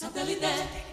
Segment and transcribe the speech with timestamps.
[0.00, 0.89] Comienza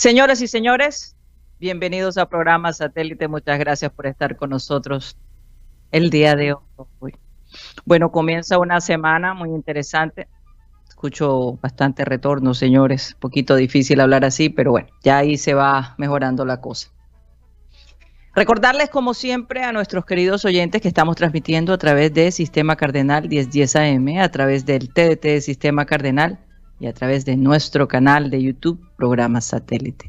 [0.00, 1.14] Señoras y señores,
[1.58, 3.28] bienvenidos a programa Satélite.
[3.28, 5.18] Muchas gracias por estar con nosotros
[5.92, 7.12] el día de hoy.
[7.84, 10.26] Bueno, comienza una semana muy interesante.
[10.88, 13.12] Escucho bastante retorno, señores.
[13.12, 16.88] Un poquito difícil hablar así, pero bueno, ya ahí se va mejorando la cosa.
[18.34, 23.28] Recordarles, como siempre, a nuestros queridos oyentes que estamos transmitiendo a través de Sistema Cardenal
[23.28, 26.38] 1010 AM, a través del TDT de Sistema Cardenal
[26.80, 30.08] y a través de nuestro canal de YouTube, Programa Satélite.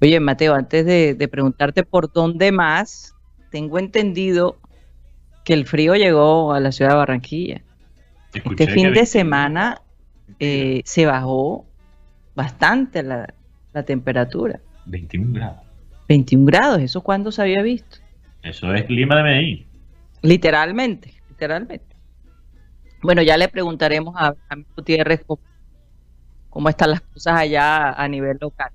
[0.00, 3.14] Oye, Mateo, antes de, de preguntarte por dónde más,
[3.50, 4.58] tengo entendido
[5.44, 7.62] que el frío llegó a la ciudad de Barranquilla.
[8.32, 9.82] Escuché Este fin de semana
[10.38, 11.66] eh, se bajó
[12.34, 13.34] bastante la,
[13.72, 14.60] la temperatura.
[14.86, 15.60] 21 grados.
[16.08, 17.98] 21 grados, ¿eso cuándo se había visto?
[18.42, 19.66] Eso es clima de Medellín.
[20.22, 21.96] Literalmente, literalmente.
[23.02, 25.40] Bueno, ya le preguntaremos a, a Gutiérrez cómo,
[26.54, 28.70] cómo están las cosas allá a nivel local.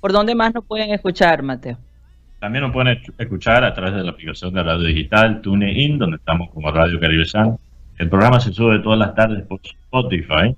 [0.00, 1.76] ¿Por dónde más nos pueden escuchar, Mateo?
[2.38, 6.18] También nos pueden escu- escuchar a través de la aplicación de radio digital TuneIn, donde
[6.18, 7.58] estamos como Radio Caribe San.
[7.98, 10.54] El programa se sube todas las tardes por Spotify.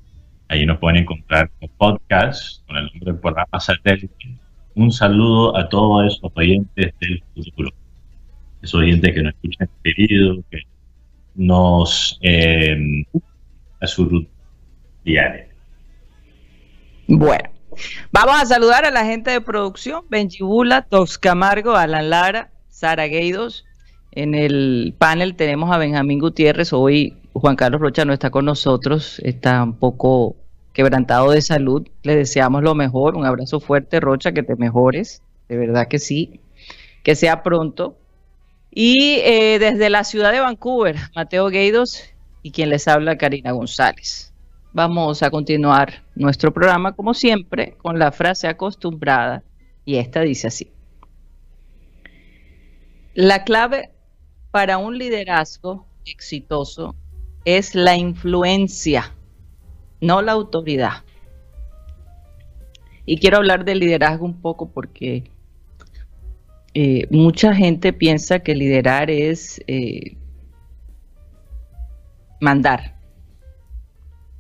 [0.48, 4.14] Ahí nos pueden encontrar con podcast con el nombre del programa Satélite.
[4.74, 7.70] Un saludo a todos esos oyentes del futuro.
[8.60, 10.58] Esos oyentes que nos escuchan queridos, que
[11.34, 13.04] nos eh,
[13.80, 14.28] a su ruta
[15.04, 15.47] diaria.
[17.10, 17.48] Bueno,
[18.12, 23.06] vamos a saludar a la gente de producción, Benji Bula, Tox Camargo, Alan Lara, Sara
[23.06, 23.64] Gueidos.
[24.12, 26.74] En el panel tenemos a Benjamín Gutiérrez.
[26.74, 30.36] Hoy Juan Carlos Rocha no está con nosotros, está un poco
[30.74, 31.88] quebrantado de salud.
[32.02, 36.40] Le deseamos lo mejor, un abrazo fuerte, Rocha, que te mejores, de verdad que sí,
[37.04, 37.96] que sea pronto.
[38.70, 42.02] Y eh, desde la ciudad de Vancouver, Mateo Gueidos
[42.42, 44.34] y quien les habla, Karina González.
[44.72, 49.42] Vamos a continuar nuestro programa, como siempre, con la frase acostumbrada,
[49.84, 50.70] y esta dice así.
[53.14, 53.90] La clave
[54.50, 56.94] para un liderazgo exitoso
[57.44, 59.14] es la influencia,
[60.00, 61.04] no la autoridad.
[63.06, 65.30] Y quiero hablar del liderazgo un poco porque
[66.74, 70.18] eh, mucha gente piensa que liderar es eh,
[72.40, 72.97] mandar,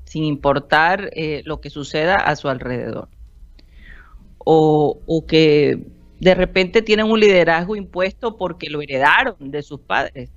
[0.08, 3.08] sin importar eh, lo que suceda a su alrededor.
[4.38, 5.86] O, o, que
[6.18, 10.30] de repente tienen un liderazgo impuesto porque lo heredaron de sus padres.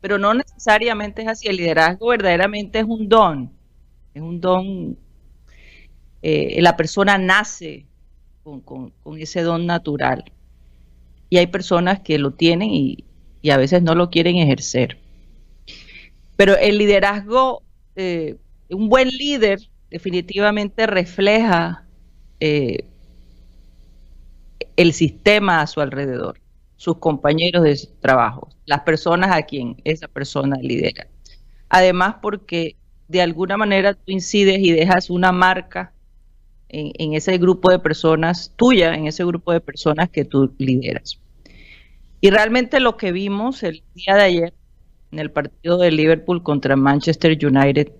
[0.00, 1.48] Pero no necesariamente es así.
[1.48, 3.52] El liderazgo verdaderamente es un don.
[4.14, 4.96] Es un don.
[6.22, 7.84] Eh, la persona nace
[8.42, 10.24] con, con, con, ese don natural.
[11.28, 13.04] Y hay personas que lo tienen y,
[13.42, 14.98] y a veces no lo quieren ejercer.
[16.36, 17.63] Pero el liderazgo
[17.96, 18.36] eh,
[18.70, 19.60] un buen líder
[19.90, 21.84] definitivamente refleja
[22.40, 22.86] eh,
[24.76, 26.40] el sistema a su alrededor,
[26.76, 31.06] sus compañeros de trabajo, las personas a quien esa persona lidera.
[31.68, 32.76] Además, porque
[33.08, 35.92] de alguna manera tú incides y dejas una marca
[36.68, 41.20] en, en ese grupo de personas, tuya, en ese grupo de personas que tú lideras.
[42.20, 44.54] Y realmente lo que vimos el día de ayer
[45.14, 47.92] en el partido de Liverpool contra Manchester United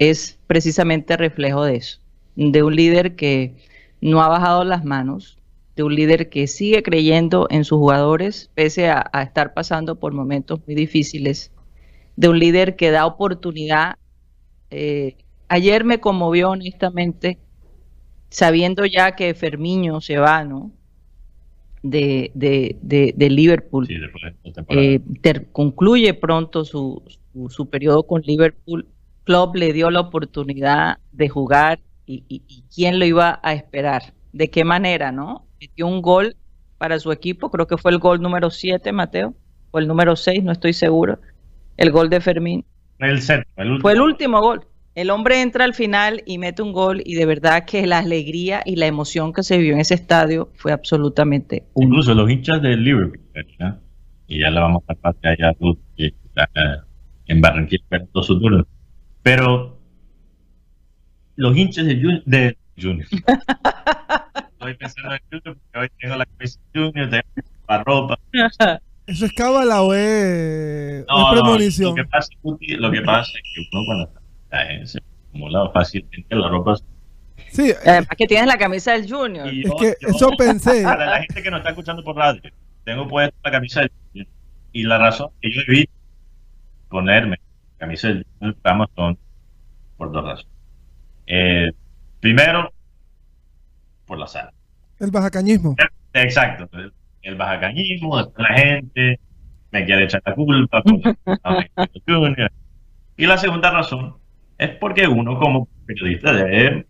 [0.00, 2.00] es precisamente reflejo de eso,
[2.34, 3.54] de un líder que
[4.00, 5.38] no ha bajado las manos,
[5.76, 10.60] de un líder que sigue creyendo en sus jugadores, pese a, estar pasando por momentos
[10.66, 11.52] muy difíciles,
[12.16, 13.94] de un líder que da oportunidad.
[14.70, 15.16] Eh,
[15.46, 17.38] ayer me conmovió honestamente,
[18.28, 20.72] sabiendo ya que Fermiño se va, ¿no?
[21.86, 23.86] De, de, de, de Liverpool.
[23.86, 23.96] Sí,
[24.70, 27.02] Eh, ter, concluye pronto su,
[27.34, 28.86] su, su, periodo con Liverpool.
[29.24, 34.48] Klopp le dio la oportunidad de jugar y, y, quién lo iba a esperar, de
[34.48, 35.46] qué manera, ¿no?
[35.60, 36.36] Metió un gol
[36.78, 39.34] para su equipo, creo que fue el gol número 7, Mateo,
[39.70, 41.18] o el número 6, no estoy seguro,
[41.76, 42.64] el gol de Fermín.
[42.98, 43.20] El
[43.56, 44.66] el Fue el último gol.
[44.94, 48.62] El hombre entra al final y mete un gol y de verdad que la alegría
[48.64, 52.84] y la emoción que se vivió en ese estadio fue absolutamente Incluso los hinchas del
[52.84, 53.20] Liverpool,
[54.28, 56.48] y ya le vamos a pasar allá a Ruth, que está
[57.26, 58.64] en Barranquilla esperando su turno.
[59.22, 59.80] Pero
[61.34, 63.06] los hinchas de, de Junior.
[64.52, 67.24] Estoy pensando en Junior porque hoy tengo la camisa de Junior, tengo
[67.68, 68.18] la ropa.
[69.06, 71.90] Eso es cábala o es, no, premonición.
[71.90, 74.23] lo, que pasa, lo que pasa es que uno cuando está
[74.62, 76.74] en ese acumulado fácilmente la ropa
[77.50, 79.48] Sí, además que tienes la camisa del Junior.
[79.48, 80.82] es que eso pensé.
[80.84, 82.42] Para la gente que nos está escuchando por radio,
[82.84, 84.28] tengo puesta la camisa del Junior.
[84.72, 85.92] Y la razón que yo evito
[86.88, 87.38] ponerme
[87.72, 89.18] la camisa del Junior son
[89.96, 90.52] por dos razones.
[91.26, 91.70] Eh,
[92.20, 92.72] primero,
[94.06, 94.50] por la sal.
[94.98, 95.76] El bajacañismo.
[96.12, 96.68] Exacto.
[97.22, 99.20] El bajacañismo, la gente
[99.70, 100.82] me quiere echar la culpa.
[103.16, 104.16] y la segunda razón
[104.58, 106.86] es porque uno como periodista debe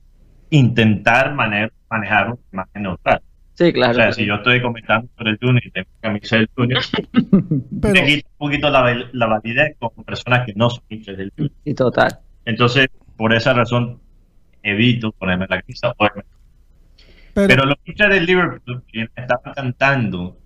[0.51, 3.21] intentar manejar un imagen neutral.
[3.55, 3.93] Sí, claro.
[3.93, 6.83] O sea, si yo estoy comentando sobre el Junior y tengo camisa del Junior,
[7.81, 7.95] Pero...
[7.95, 11.53] me quita un poquito la, la validez con personas que no son hinchas del Junior.
[11.65, 12.19] Sí, total.
[12.45, 14.01] Entonces, por esa razón,
[14.65, 15.95] evito ponerme la camisa
[17.35, 20.39] Pero, los hinchas del Liverpool estaban cantando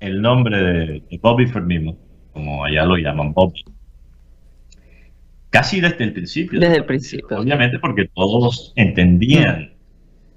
[0.00, 1.96] el nombre de, Bobby Firmino,
[2.32, 3.64] como allá lo llaman Bobby,
[5.50, 6.60] casi desde el principio.
[6.60, 7.38] Desde el principio.
[7.38, 9.74] Obviamente porque todos entendían,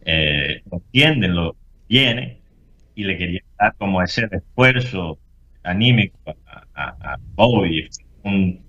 [0.06, 2.42] eh, entienden lo que viene
[2.96, 5.18] y le querían dar como ese esfuerzo
[5.64, 6.18] anímico
[6.76, 7.88] a, Bobby,
[8.24, 8.62] un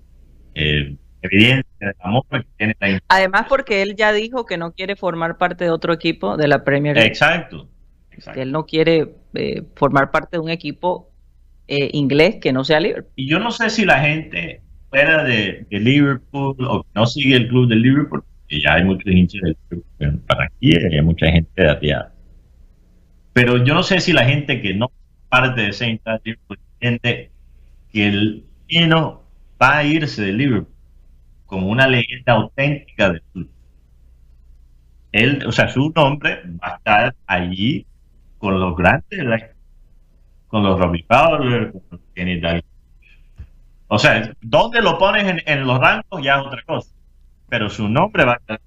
[0.53, 4.95] eh, evidencia del amor que tiene la Además, porque él ya dijo que no quiere
[4.95, 7.09] formar parte de otro equipo de la Premier League.
[7.09, 7.67] Exacto.
[8.33, 11.11] Que él no quiere eh, formar parte de un equipo
[11.67, 13.11] eh, inglés que no sea Liverpool.
[13.15, 14.61] Y yo no sé si la gente
[14.95, 19.11] fuera de, Liverpool o que no sigue el club de Liverpool, que ya hay muchos
[19.11, 22.13] hinchas del Liverpool para aquí, hay mucha gente de ateada.
[23.33, 24.89] Pero yo no sé si la gente que no
[25.27, 27.31] parte de Saint Liverpool entiende
[27.91, 28.45] que el
[28.87, 29.23] no
[29.61, 30.73] va a irse de Liverpool
[31.45, 33.49] como una leyenda auténtica del club.
[35.11, 37.85] Él, o sea, su nombre va a estar allí
[38.37, 39.51] con los grandes,
[40.47, 42.74] con los Robbie Fowler, con Kenny Dalglish.
[43.87, 46.91] O sea, dónde lo pones en, los rangos ya es otra cosa,
[47.49, 48.59] pero su nombre va a estar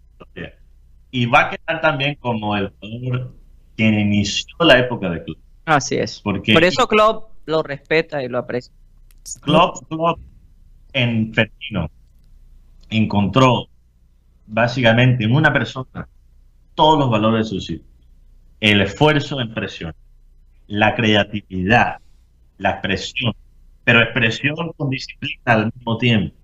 [1.11, 3.35] y va a quedar también como el jugador
[3.77, 5.39] quien inició la época de club.
[5.65, 6.21] Así es.
[6.21, 8.73] Porque, Por eso Club lo respeta y lo aprecia.
[9.41, 10.19] Club, Club
[10.93, 11.91] en Fertino
[12.91, 13.69] encontró
[14.47, 16.09] básicamente en una persona
[16.75, 17.87] todos los valores de su sitio.
[18.61, 19.95] El esfuerzo en presión,
[20.67, 21.99] la creatividad,
[22.57, 23.35] la expresión,
[23.89, 26.37] pero expresión con disciplina al mismo tiempo.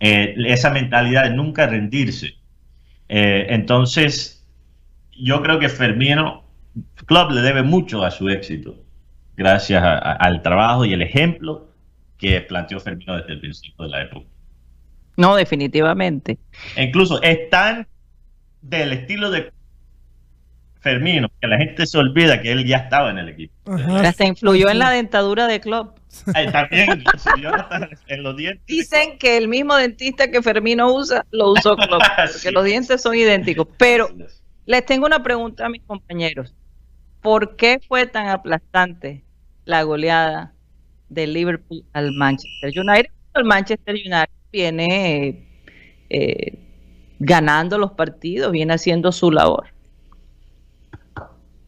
[0.00, 2.36] Eh, esa mentalidad de nunca rendirse.
[3.06, 4.48] Eh, entonces,
[5.12, 6.42] yo creo que Fermino
[7.04, 8.82] Club le debe mucho a su éxito,
[9.36, 11.68] gracias al trabajo y el ejemplo
[12.16, 14.26] que planteó Fermino desde el principio de la época.
[15.18, 16.38] No, definitivamente.
[16.76, 17.86] E incluso es tan
[18.62, 19.52] del estilo de
[20.80, 23.52] Fermino que la gente se olvida que él ya estaba en el equipo.
[24.02, 25.60] Hasta influyó en la dentadura de
[26.52, 27.04] También
[28.08, 28.66] en los dientes.
[28.66, 32.02] Dicen que el mismo dentista que Fermino usa lo usó Klopp,
[32.32, 33.68] porque los dientes son idénticos.
[33.78, 34.08] Pero
[34.66, 36.54] les tengo una pregunta a mis compañeros.
[37.20, 39.24] ¿Por qué fue tan aplastante
[39.64, 40.52] la goleada
[41.08, 43.10] de Liverpool al Manchester United?
[43.34, 45.46] El Manchester United viene
[46.08, 46.58] eh,
[47.18, 49.68] ganando los partidos, viene haciendo su labor.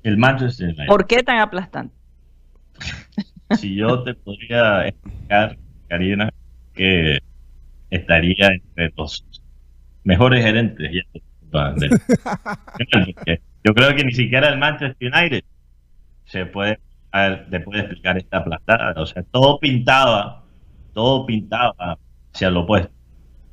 [0.03, 0.87] El Manchester United.
[0.87, 1.95] ¿Por qué tan aplastante?
[3.57, 6.31] Si yo te podría explicar, Karina,
[6.75, 7.19] que
[7.91, 9.25] estaría entre los
[10.05, 10.91] mejores gerentes.
[13.65, 15.45] yo creo que ni siquiera el Manchester United
[16.25, 16.79] se puede,
[17.51, 19.01] te puede explicar esta aplastada.
[19.01, 20.45] O sea, todo pintaba,
[20.95, 21.99] todo pintaba
[22.33, 22.93] hacia lo opuesto.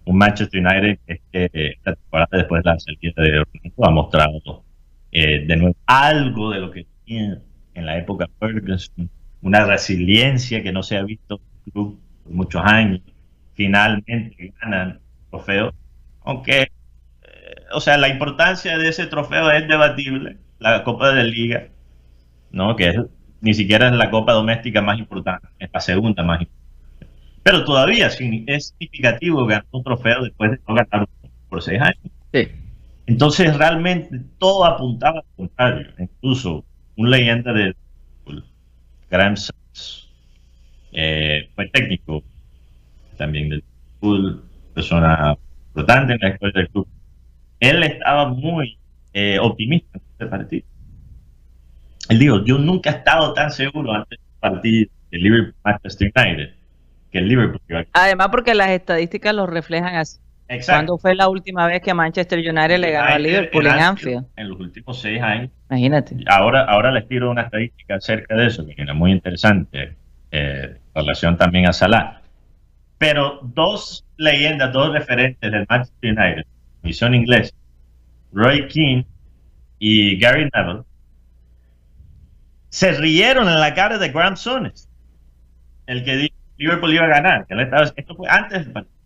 [0.06, 1.00] Un Manchester United
[1.32, 4.64] que esta temporada después de la salida de Ronaldo ha mostrado
[5.12, 7.42] eh, de nuevo algo de lo que tenía
[7.74, 9.10] en la época Ferguson,
[9.42, 13.02] una resiliencia que no se ha visto en club por muchos años.
[13.54, 15.74] Finalmente ganan el trofeo,
[16.24, 16.70] aunque, eh,
[17.74, 20.38] o sea, la importancia de ese trofeo es debatible.
[20.60, 21.68] La Copa de la Liga,
[22.52, 22.76] ¿no?
[22.76, 22.96] que es,
[23.42, 26.60] ni siquiera es la Copa doméstica más importante, es la segunda más importante
[27.44, 31.08] pero todavía es significativo ganar un trofeo después de no ganar
[31.50, 32.14] por seis años.
[32.34, 32.48] Sí.
[33.08, 35.88] Entonces realmente todo apuntaba al contrario.
[35.98, 36.64] Incluso
[36.96, 37.76] un leyenda de
[39.10, 40.10] Graham Sachs
[40.92, 42.24] eh, fue técnico
[43.18, 43.64] también del
[44.00, 45.38] fútbol, persona
[45.68, 46.88] importante en la historia del club.
[47.60, 48.78] Él estaba muy
[49.14, 50.68] eh, optimista en este partido.
[52.10, 56.54] Él dijo, yo nunca he estado tan seguro antes del partido de Liverpool-Manchester United
[57.12, 60.20] que el Liverpool Además, porque las estadísticas lo reflejan así.
[60.66, 64.26] ¿Cuándo fue la última vez que Manchester United le ganó a Liverpool en Anfield?
[64.36, 65.52] En los últimos seis años.
[65.70, 66.18] Imagínate.
[66.26, 69.96] Ahora, ahora les tiro una estadística acerca de eso, que era muy interesante,
[70.32, 72.22] eh, en relación también a Salah.
[72.98, 76.46] Pero dos leyendas, dos referentes del Manchester United,
[76.82, 77.54] misión inglesa,
[78.34, 79.06] Roy Keane
[79.78, 80.84] y Gary Neville,
[82.70, 84.90] se rieron en la cara de Graham Sones,
[85.86, 87.46] el que dijo que Liverpool iba a ganar.
[87.46, 87.56] Que
[87.98, 88.99] esto fue antes del partido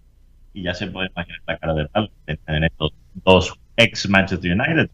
[0.53, 2.93] y ya se puede imaginar la cara de tal en estos
[3.25, 4.89] dos ex Manchester United.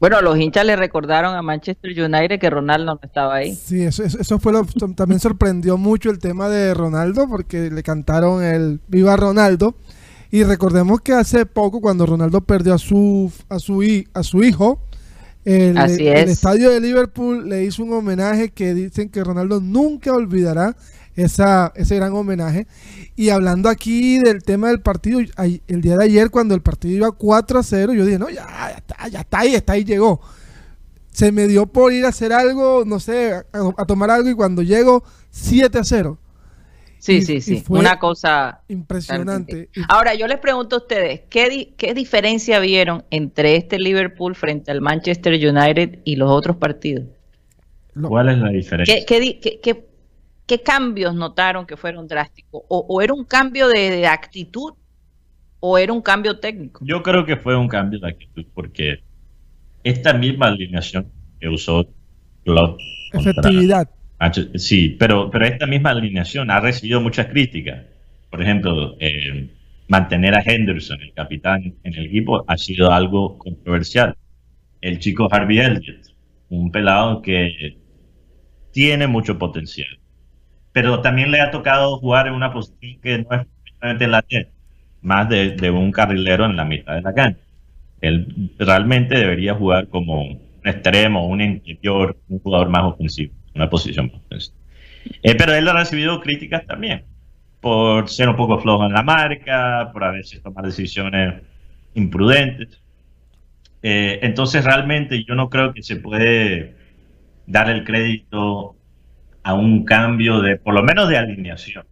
[0.00, 3.54] Bueno, los hinchas le recordaron a Manchester United que Ronaldo no estaba ahí.
[3.54, 4.64] Sí, eso, eso fue lo
[4.96, 9.74] también sorprendió mucho el tema de Ronaldo porque le cantaron el Viva Ronaldo
[10.30, 13.82] y recordemos que hace poco cuando Ronaldo perdió a su a su
[14.14, 14.80] a su hijo
[15.44, 20.76] el, el estadio de Liverpool le hizo un homenaje que dicen que Ronaldo nunca olvidará
[21.16, 22.66] esa, ese gran homenaje.
[23.16, 27.12] Y hablando aquí del tema del partido, el día de ayer cuando el partido iba
[27.12, 30.20] 4 a 0, yo dije, no, ya, ya está, ya está ahí, está ahí, llegó.
[31.10, 34.62] Se me dio por ir a hacer algo, no sé, a, tomar algo y cuando
[34.62, 36.18] llego 7 a 0.
[36.98, 37.64] Sí, sí, sí.
[37.68, 39.68] Una cosa impresionante.
[39.88, 44.80] Ahora, yo les pregunto a ustedes, ¿qué, ¿qué, diferencia vieron entre este Liverpool frente al
[44.80, 47.06] Manchester United y los otros partidos?
[48.00, 49.04] ¿Cuál es la diferencia?
[49.04, 49.91] ¿Qué, qué, qué
[50.52, 52.60] ¿Qué cambios notaron que fueron drásticos?
[52.68, 54.74] ¿O, era un cambio de, actitud
[55.60, 56.84] o era un cambio técnico?
[56.84, 59.02] Yo creo que fue un cambio de actitud porque
[59.82, 61.86] esta misma alineación que usó
[62.44, 62.78] Klopp
[63.14, 63.88] efectividad.
[64.56, 67.86] Sí, pero, pero esta misma alineación ha recibido muchas críticas.
[68.28, 69.48] Por ejemplo, eh,
[69.88, 74.14] mantener a Henderson, el capitán en el equipo, ha sido algo controversial.
[74.82, 76.14] El chico Harvey Elliott,
[76.50, 77.78] un pelado que
[78.70, 80.01] tiene mucho potencial
[80.72, 83.28] pero también le ha tocado jugar en una posición que no
[83.90, 84.48] es la lateral,
[85.02, 87.40] más de, un carrilero en la mitad de la cancha.
[88.00, 94.06] Él realmente debería jugar como un extremo, un interior, un jugador más ofensivo, una posición
[94.06, 94.56] más ofensiva.
[95.22, 97.04] Eh, pero él ha recibido críticas también
[97.60, 101.42] por ser un poco flojo en la marca, por a veces tomar decisiones
[101.94, 102.80] imprudentes.
[103.82, 106.74] Eh, entonces realmente yo no creo que se puede
[107.46, 108.76] dar el crédito
[109.42, 111.84] a un cambio de, por lo menos de alineación.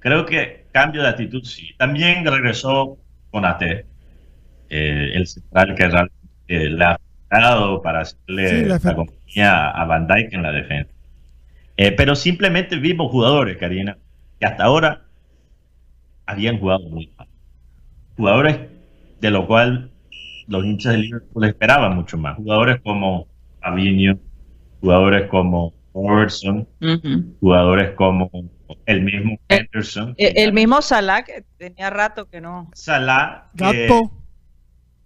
[0.00, 1.74] Creo que cambio de actitud sí.
[1.76, 2.98] También regresó
[3.30, 3.84] con AT, eh,
[4.70, 5.84] el central que
[6.48, 6.98] eh, le ha
[7.30, 10.92] dado para hacerle la, compañía a Van Dijk en la defensa.
[11.76, 13.98] Eh, pero simplemente vimos jugadores, Karina,
[14.40, 15.02] que hasta ahora
[16.26, 17.28] habían jugado muy mal.
[18.16, 18.58] Jugadores
[19.20, 19.90] de lo cual
[20.48, 22.36] los hinchas de Liverpool esperaban mucho más.
[22.36, 23.28] Jugadores como
[23.60, 24.18] Fabinho,
[24.80, 26.66] jugadores como Robertson,
[27.40, 28.30] jugadores como
[28.86, 30.14] el mismo eh, Henderson.
[30.16, 32.70] El, el, mismo Salah, que tenía rato que no.
[32.74, 33.50] Salah.
[33.54, 34.12] Gatpo.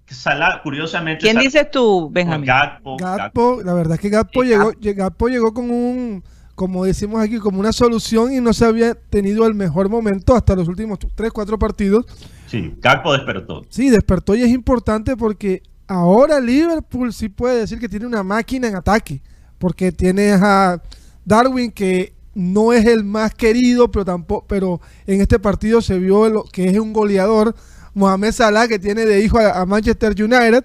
[0.07, 1.23] Salah, curiosamente.
[1.23, 2.47] ¿Quién dices tú, Benjamín?
[2.47, 6.25] Gatpo, La verdad es que Gatpo, llegó, Gatpo llegó con un,
[6.55, 10.55] como decimos aquí, como una solución y no se había tenido el mejor momento hasta
[10.55, 12.07] los últimos 3, 4 partidos.
[12.47, 13.63] Sí, Gatpo despertó.
[13.71, 18.69] Sí, despertó y es importante porque ahora Liverpool sí puede decir que tiene una máquina
[18.69, 19.23] en ataque
[19.63, 20.83] porque tienes a
[21.25, 26.29] Darwin que no es el más querido, pero tampoco, pero en este partido se vio
[26.29, 27.55] lo, que es un goleador,
[27.95, 30.65] Mohamed Salah que tiene de hijo a, Manchester United.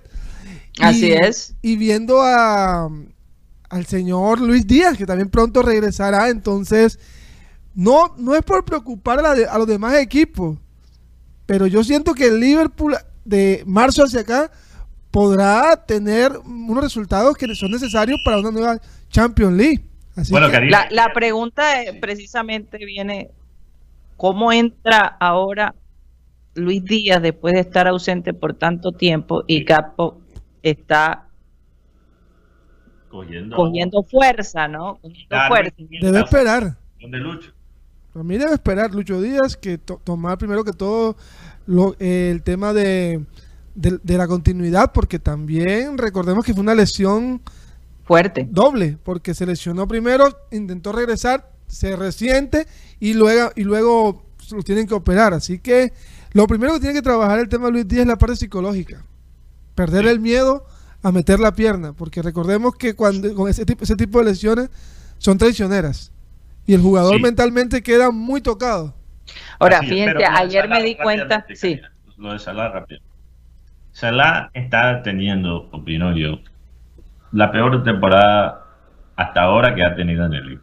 [0.80, 1.54] Así es.
[1.62, 2.90] Y viendo a
[3.70, 6.98] al señor Luis Díaz que también pronto regresará, entonces
[7.76, 10.58] no no es por preocupar a, a los demás equipos,
[11.46, 14.50] pero yo siento que el Liverpool de marzo hacia acá
[15.18, 18.78] podrá tener unos resultados que son necesarios para una nueva
[19.10, 19.84] Champions League.
[20.92, 21.64] la, pregunta
[22.00, 23.32] precisamente viene,
[24.16, 25.74] ¿cómo entra ahora
[26.54, 30.22] Luis Díaz después de estar ausente por tanto tiempo y Capo
[30.62, 31.26] está
[33.10, 35.00] cogiendo, fuerza, ¿no?
[36.00, 36.78] Debe esperar.
[37.02, 37.54] ¿Dónde Lucho?
[38.14, 41.16] A mí debe esperar Lucho Díaz que tomar primero que todo
[41.98, 43.26] el tema de
[43.78, 47.42] de, la continuidad, porque también recordemos que fue una lesión
[48.04, 48.48] fuerte.
[48.50, 52.66] Doble, porque se lesionó primero, intentó regresar, se resiente
[53.00, 55.34] y luego, y luego lo tienen que operar.
[55.34, 55.94] Así que
[56.34, 59.04] lo primero que tiene que trabajar el tema de Luis Díaz es la parte psicológica.
[59.76, 60.66] perder el miedo
[61.04, 64.72] a meter la pierna, porque recordemos que cuando con ese tipo, ese tipo de lesiones
[65.20, 66.12] son traicioneras
[66.66, 67.22] y el jugador Sí.
[67.22, 68.96] mentalmente queda muy tocado.
[69.60, 71.80] Ahora, fíjense, de ayer me di cuenta, sí,
[72.18, 73.02] Lo de Salah rápido.
[73.98, 76.38] Salah está teniendo, opino yo,
[77.32, 78.64] la peor temporada
[79.16, 80.60] hasta ahora que ha tenido en el.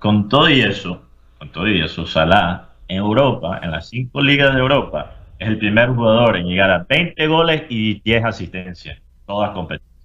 [0.00, 1.04] Con todo y eso,
[1.38, 5.58] con todo y eso, Salah en Europa, en las cinco ligas de Europa, es el
[5.58, 9.96] primer jugador en llegar a 20 goles y 10 asistencias, todas competencias.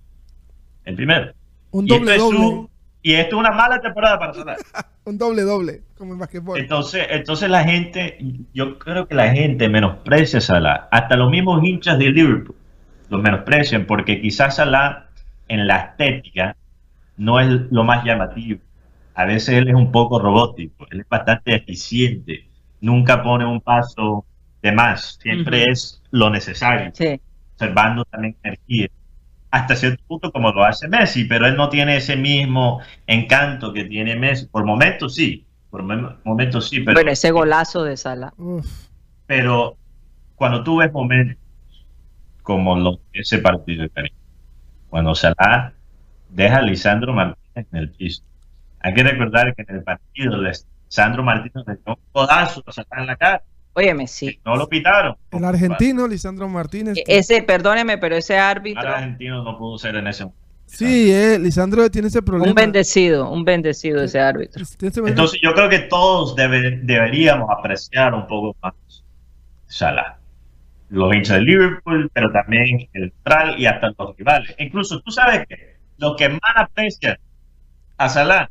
[0.86, 1.32] El primero.
[1.72, 2.68] Un Y esto doble doble,
[3.02, 4.58] y esto es una mala temporada para Salah.
[5.06, 6.60] un doble doble, como en basquetbol.
[6.60, 8.18] Entonces, entonces la gente,
[8.54, 10.88] yo creo que la gente menosprecia a Salah.
[10.92, 12.56] Hasta los mismos hinchas de Liverpool
[13.10, 15.10] los menosprecian porque quizás Salah
[15.48, 16.56] en la estética
[17.18, 18.62] no es lo más llamativo.
[19.14, 22.48] A veces él es un poco robótico, él es bastante eficiente,
[22.80, 24.26] nunca pone un paso
[24.62, 27.20] de más, siempre es lo necesario, sí.
[27.54, 28.88] observando también energía.
[29.52, 33.84] Hasta cierto punto como lo hace Messi, pero él no tiene ese mismo encanto que
[33.84, 34.48] tiene Messi.
[34.48, 38.34] Por momentos sí, por mom- momentos sí, pero, bueno, ese golazo de Sala.
[39.28, 39.78] Pero
[40.36, 41.38] cuando tú ves momentos
[42.44, 44.16] como lo, ese partido de Caribe,
[44.90, 45.74] cuando Salah
[46.30, 48.24] deja a Lisandro Martínez en el piso,
[48.80, 53.02] hay que recordar que en el partido Lisandro Martínez le dio un codazo a Salah
[53.02, 53.44] en la cara,
[53.74, 54.40] Óyeme, sí.
[54.46, 55.16] no lo pitaron.
[55.32, 56.98] el argentino, Lisandro Martínez.
[56.98, 60.42] E- Ese, perdóneme, pero ese El árbitro, argentino no pudo ser en ese momento.
[60.66, 62.50] Sí, eh, Lisandro tiene ese problema.
[62.50, 64.64] un bendecido, un bendecido ese árbitro.
[64.64, 65.10] Ese problema.
[65.10, 68.74] Entonces yo creo que todos debe- deberíamos apreciar un poco más
[69.68, 70.18] Salah.
[70.90, 74.54] Los hinchas de Liverpool, pero también el Tral y hasta los rivales.
[74.60, 77.18] Incluso tú sabes que los que más aprecian
[77.98, 78.50] a Salah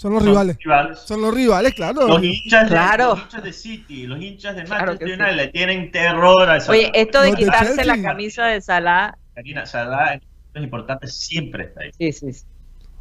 [0.00, 0.56] son los son rivales.
[0.58, 0.98] rivales.
[1.00, 2.08] Son los rivales, claro.
[2.08, 3.04] Los hinchas, Claro.
[3.04, 5.14] de, los hinchas de City, los hinchas de Claro Manchester sí.
[5.22, 6.78] United le tienen terror a Salah.
[6.78, 11.14] Oye, esto de Los de quitarse la camisa de Salah, Karina, Salah en momentos importantes
[11.14, 11.90] siempre está ahí.
[11.98, 12.44] sí, sí, sí.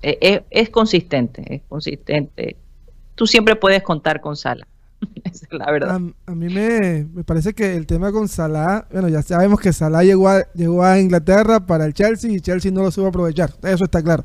[0.02, 2.56] Eh, Es, es consistente, es consistente.
[3.16, 4.68] Tú siempre puedes contar con Salah.
[5.24, 5.92] Esa es la verdad.
[5.92, 9.72] A, a mí me, me parece que el tema con Salah, bueno, ya sabemos que
[9.74, 13.52] Salah llegó a, llegó a Inglaterra para el Chelsea y Chelsea no lo supo aprovechar.
[13.64, 14.24] Eso está claro.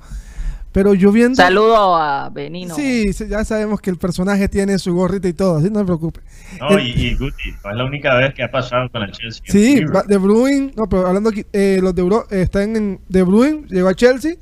[0.74, 1.36] Pero yo viendo...
[1.36, 2.74] Saludo a Benino.
[2.74, 6.20] Sí, ya sabemos que el personaje tiene su gorrita y todo, así no se preocupe.
[6.58, 9.12] No, El- y, y Guti, no es la única vez que ha pasado con el
[9.12, 9.40] Chelsea.
[9.46, 13.00] Sí, va- De Bruyne, no, pero hablando aquí, eh, los de Euro, eh, están en
[13.08, 14.34] De Bruyne, llegó a Chelsea,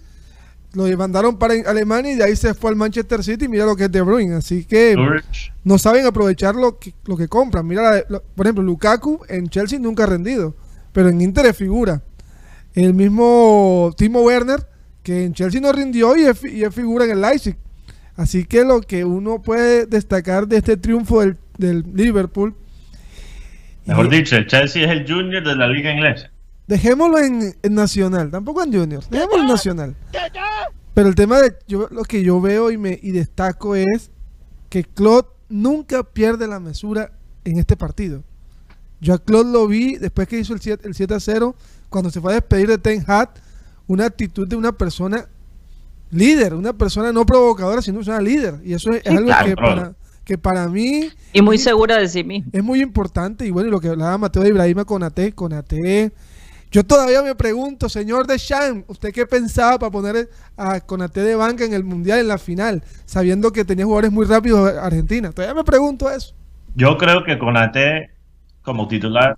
[0.72, 3.84] lo mandaron para Alemania y de ahí se fue al Manchester City, mira lo que
[3.84, 4.96] es De Bruyne, así que
[5.64, 7.66] no saben aprovechar lo que, lo que compran.
[7.66, 10.54] Mira, la- lo- por ejemplo, Lukaku en Chelsea nunca ha rendido,
[10.94, 12.00] pero en Inter es figura.
[12.72, 14.66] El mismo Timo Werner,
[15.02, 17.56] que en Chelsea no rindió y es, fi- y es figura en el Leipzig.
[18.16, 22.54] Así que lo que uno puede destacar de este triunfo del, del Liverpool.
[23.86, 26.30] Mejor y- dicho, el Chelsea es el junior de la liga inglesa.
[26.68, 29.96] Dejémoslo en, en Nacional, tampoco en Junior, dejémoslo en Nacional.
[30.94, 34.10] Pero el tema de yo, lo que yo veo y me y destaco es
[34.68, 37.10] que Claude nunca pierde la mesura
[37.44, 38.22] en este partido.
[39.00, 41.56] Yo a Claude lo vi después que hizo el 7, el 7 a 0,
[41.90, 43.30] cuando se fue a despedir de Ten Hag,
[43.86, 45.28] una actitud de una persona
[46.10, 48.60] líder, una persona no provocadora, sino una líder.
[48.64, 49.74] Y eso es, Sí, algo claro, que, claro.
[49.76, 52.50] para, que para mí Y muy segura de sí mismo.
[52.52, 55.52] es muy importante y bueno, y lo que hablaba Mateo de Ibrahima con AT, con
[55.52, 55.72] AT.
[56.70, 61.34] Yo todavía me pregunto, señor de Sham, ¿usted qué pensaba para poner a Conate de
[61.34, 65.32] banca en el Mundial en la final, sabiendo que tenía jugadores muy rápidos Argentina?
[65.32, 66.34] Todavía me pregunto eso.
[66.74, 67.76] Yo creo que con AT
[68.62, 69.36] como titular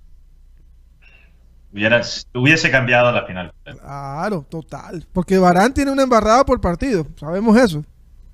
[1.75, 2.01] hubiera,
[2.33, 3.51] hubiese cambiado la final.
[3.63, 5.05] Claro, total.
[5.13, 7.83] Porque Barán tiene una embarrada por partido, sabemos eso.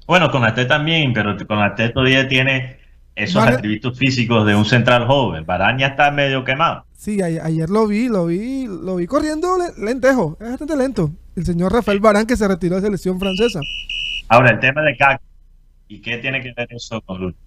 [0.07, 2.79] Bueno, con AT también, pero con AT todavía tiene
[3.15, 5.45] esos atributos físicos de un central joven.
[5.45, 6.85] Barán ya está medio quemado.
[6.93, 11.11] Sí, a- ayer lo vi, lo vi, lo vi corriendo le- lentejo, es bastante lento.
[11.35, 13.59] El señor Rafael Barán que se retiró de selección francesa.
[14.27, 15.21] Ahora, el tema de Gak
[15.87, 17.37] ¿y qué tiene que ver eso con Lucho?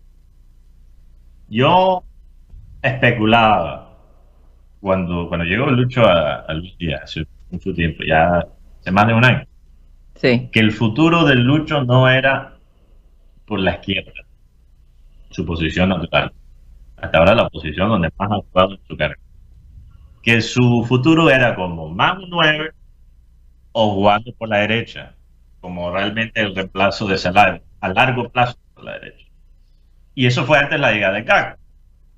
[1.49, 2.03] Yo
[2.83, 3.94] especulaba
[4.85, 8.45] cuando, cuando llegó Lucho a, a Luchi hace mucho tiempo, ya
[8.81, 9.45] hace más de un año,
[10.15, 10.49] Sí.
[10.53, 12.55] que el futuro del Lucho no era
[13.47, 14.13] por la izquierda,
[15.31, 16.33] su posición natural.
[16.99, 19.21] Hasta ahora la posición donde más ha jugado en su carrera.
[20.23, 22.71] Que su futuro era como más un 9
[23.73, 25.15] o jugando por la derecha,
[25.61, 29.27] como realmente el reemplazo de Salah a largo plazo por la derecha.
[30.15, 31.61] Y eso fue antes de la llegada de Gakpo.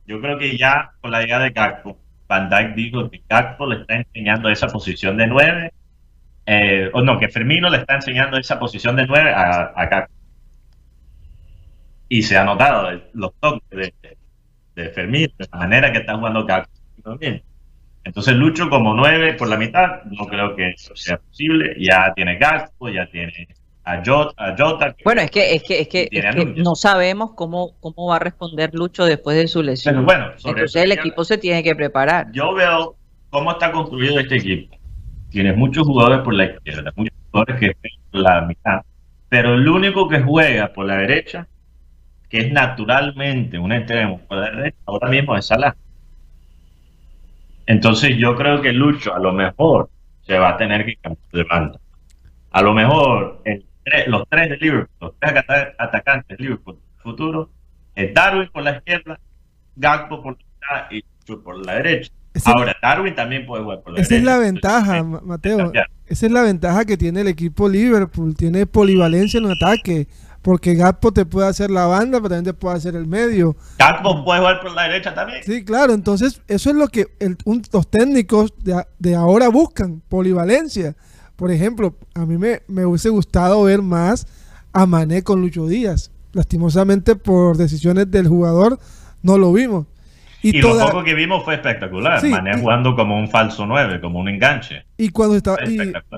[0.06, 1.98] Yo creo que ya con la llegada de Gakpo,
[2.28, 5.72] Van Dijk dijo que Gakpo le está enseñando esa posición de 9
[6.46, 10.14] eh, o no, que Firmino le está enseñando esa posición de 9 a, a Gakpo.
[12.08, 13.68] Y se ha notado el- los toques
[14.02, 14.16] de,
[14.74, 16.70] de, Firmino, de la manera que está jugando Gakpo.
[17.02, 17.42] también.
[18.04, 21.74] Entonces Lucho como nueve por la mitad, no creo que eso sea posible.
[21.80, 23.48] Ya tiene Gaspo, ya tiene
[23.86, 24.96] a Jota.
[25.04, 29.04] bueno, es que, es que, es que, no sabemos cómo, cómo va a responder Lucho
[29.04, 30.04] después de su lesión.
[30.04, 32.26] bueno, Entonces el equipo se tiene que preparar.
[32.32, 32.96] Yo veo
[33.30, 34.76] cómo está construido este equipo.
[35.30, 38.80] Tienes muchos jugadores por la izquierda, muchos jugadores que están por la mitad,
[39.28, 41.46] pero el único que juega por la derecha,
[42.28, 45.76] que es naturalmente un extremo por la derecha, ahora mismo es Salah.
[47.66, 49.90] Entonces yo creo que Lucho a lo mejor
[50.22, 51.80] se va a tener que cambiar de banda.
[52.50, 53.42] A lo mejor
[54.06, 55.44] los tres de Liverpool, los tres
[55.78, 57.50] atacantes de Liverpool futuro,
[57.94, 59.18] es Darwin por la izquierda,
[59.76, 61.04] Gakpo por la y
[61.36, 62.10] por la derecha.
[62.44, 64.30] Ahora, Darwin también puede jugar por la esa derecha.
[64.30, 65.72] Esa es la ventaja, Mateo.
[66.06, 68.36] Esa es la ventaja que tiene el equipo Liverpool.
[68.36, 70.06] Tiene polivalencia en un ataque.
[70.42, 73.56] Porque Gakpo te puede hacer la banda, pero también te puede hacer el medio.
[73.78, 75.42] Gakpo puede jugar por la derecha también.
[75.42, 75.92] Sí, claro.
[75.92, 77.08] Entonces, eso es lo que
[77.72, 78.54] los técnicos
[78.98, 80.94] de, ahora buscan, polivalencia.
[81.36, 84.26] Por ejemplo, a mí me, me hubiese gustado ver más
[84.72, 86.10] a Mané con Lucho Díaz.
[86.32, 88.78] Lastimosamente, por decisiones del jugador,
[89.22, 89.86] no lo vimos.
[90.42, 92.24] Y, lo poco que vimos fue espectacular.
[92.28, 94.84] Mané jugando como un falso 9, como un enganche.
[94.96, 95.58] Y cuando estaba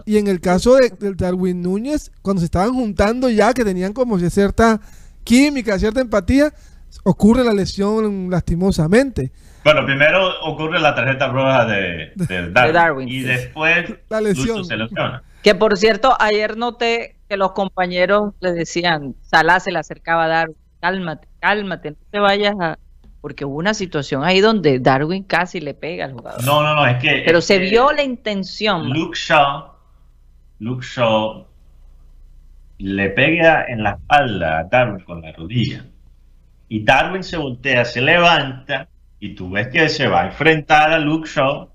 [0.05, 4.19] y, en el caso de, Darwin Núñez, cuando se estaban juntando ya, que tenían como
[4.19, 4.81] cierta
[5.25, 6.53] química, cierta empatía,
[7.05, 9.33] ocurre la lesión lastimosamente.
[9.65, 12.13] Bueno, primero ocurre la tarjeta roja de,
[12.53, 14.65] Darwin, y después la lesión.
[14.65, 15.23] se lesiona.
[15.43, 20.29] Que por cierto, ayer noté que los compañeros le decían, Salah se le acercaba a
[20.29, 22.79] Darwin, cálmate, cálmate, no te vayas a
[23.21, 26.45] porque hubo una situación ahí donde Darwin casi le pega al jugador.
[26.45, 27.23] No, no, no, es que...
[27.27, 28.91] Pero se vio la intención.
[28.91, 29.73] Luke Shaw,
[30.61, 31.45] Luke Shaw
[32.79, 35.85] le pega en la espalda a Darwin con la rodilla.
[36.69, 38.89] Y Darwin se voltea, se levanta
[39.21, 41.69] y tú ves que se va a enfrentar a Luke Shaw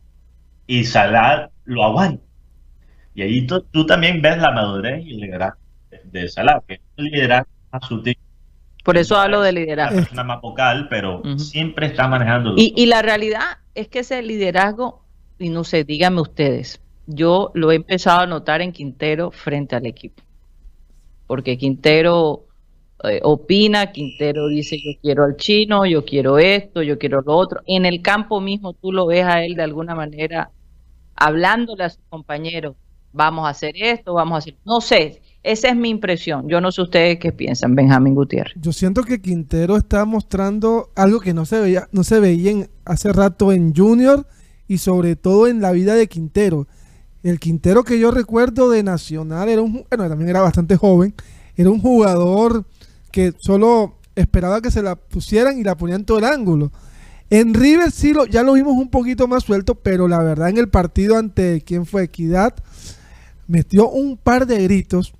[0.67, 2.23] y Salah lo aguanta.
[3.15, 5.59] Y ahí tú, también ves la madurez y el liderazgo
[6.05, 8.17] de Salah, que es un liderazgo más sutil
[8.83, 9.99] por eso hablo de liderazgo.
[9.99, 12.53] Es una más vocal, pero siempre está manejando.
[12.57, 15.05] Y, y, la realidad es que ese liderazgo,
[15.39, 19.85] y no sé, díganme ustedes, yo lo he empezado a notar en Quintero frente al
[19.85, 20.21] equipo.
[21.27, 22.45] Porque Quintero
[23.03, 27.61] eh, opina, Quintero dice yo quiero al chino, yo quiero esto, yo quiero lo otro.
[27.65, 30.51] En el campo mismo tú lo ves a él de alguna manera
[31.15, 32.75] hablándole a sus compañeros,
[33.11, 36.47] vamos a hacer esto, vamos a hacer, no sé, esa es mi impresión.
[36.47, 38.53] Yo no sé ustedes qué piensan, Benjamín Gutiérrez.
[38.55, 43.11] Yo siento que Quintero está mostrando algo que no se veía, no se veía hace
[43.11, 44.25] rato en Junior
[44.67, 46.67] y sobre todo en la vida de Quintero.
[47.21, 51.13] El Quintero que yo recuerdo de Nacional era un, bueno, también era bastante joven,
[51.55, 52.65] era un jugador
[53.13, 56.71] que solo esperaba que se la pusieran y la ponían todo el ángulo.
[57.29, 60.57] En River sí lo, ya lo vimos un poquito más suelto, pero la verdad en
[60.57, 62.55] el partido ante quién fue Equidad
[63.47, 65.13] metió un par de gritos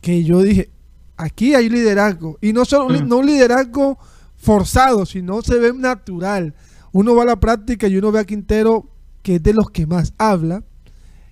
[0.00, 0.70] que yo dije,
[1.16, 2.38] aquí hay liderazgo.
[2.40, 3.98] Y no solo no un liderazgo
[4.36, 6.54] forzado, sino se ve natural.
[6.92, 8.88] Uno va a la práctica y uno ve a Quintero,
[9.22, 10.62] que es de los que más habla.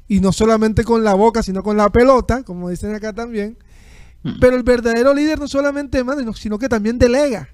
[0.08, 3.56] Y no solamente con la boca, sino con la pelota, como dicen acá también.
[4.40, 7.48] Pero el verdadero líder no solamente manda, sino que también delega.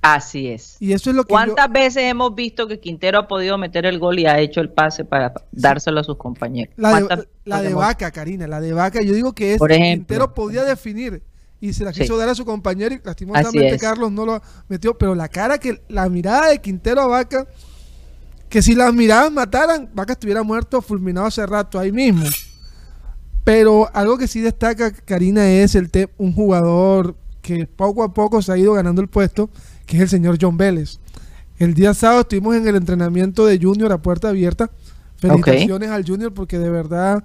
[0.00, 0.76] Así es.
[0.80, 4.00] Y eso es lo que ¿Cuántas veces hemos visto que Quintero ha podido meter el
[4.00, 6.74] gol y ha hecho el pase para dárselo a sus compañeros?
[6.76, 10.64] La de, la de Vaca, Karina, la de Vaca, yo digo que es Quintero podía
[10.64, 11.22] definir
[11.60, 15.14] y se la quiso dar a su compañero y lastimosamente Carlos no lo metió, pero
[15.14, 17.46] la cara que la mirada de Quintero a Vaca
[18.48, 22.26] que si las miradas mataran, Vaca estuviera muerto fulminado hace rato ahí mismo.
[23.44, 28.52] Pero algo que sí destaca Karina es el un jugador que poco a poco se
[28.52, 29.50] ha ido ganando el puesto
[29.86, 30.98] que es el señor John Vélez.
[31.58, 34.70] El día sábado estuvimos en el entrenamiento de Junior a puerta abierta.
[35.16, 37.22] Felicitaciones al Junior porque de verdad...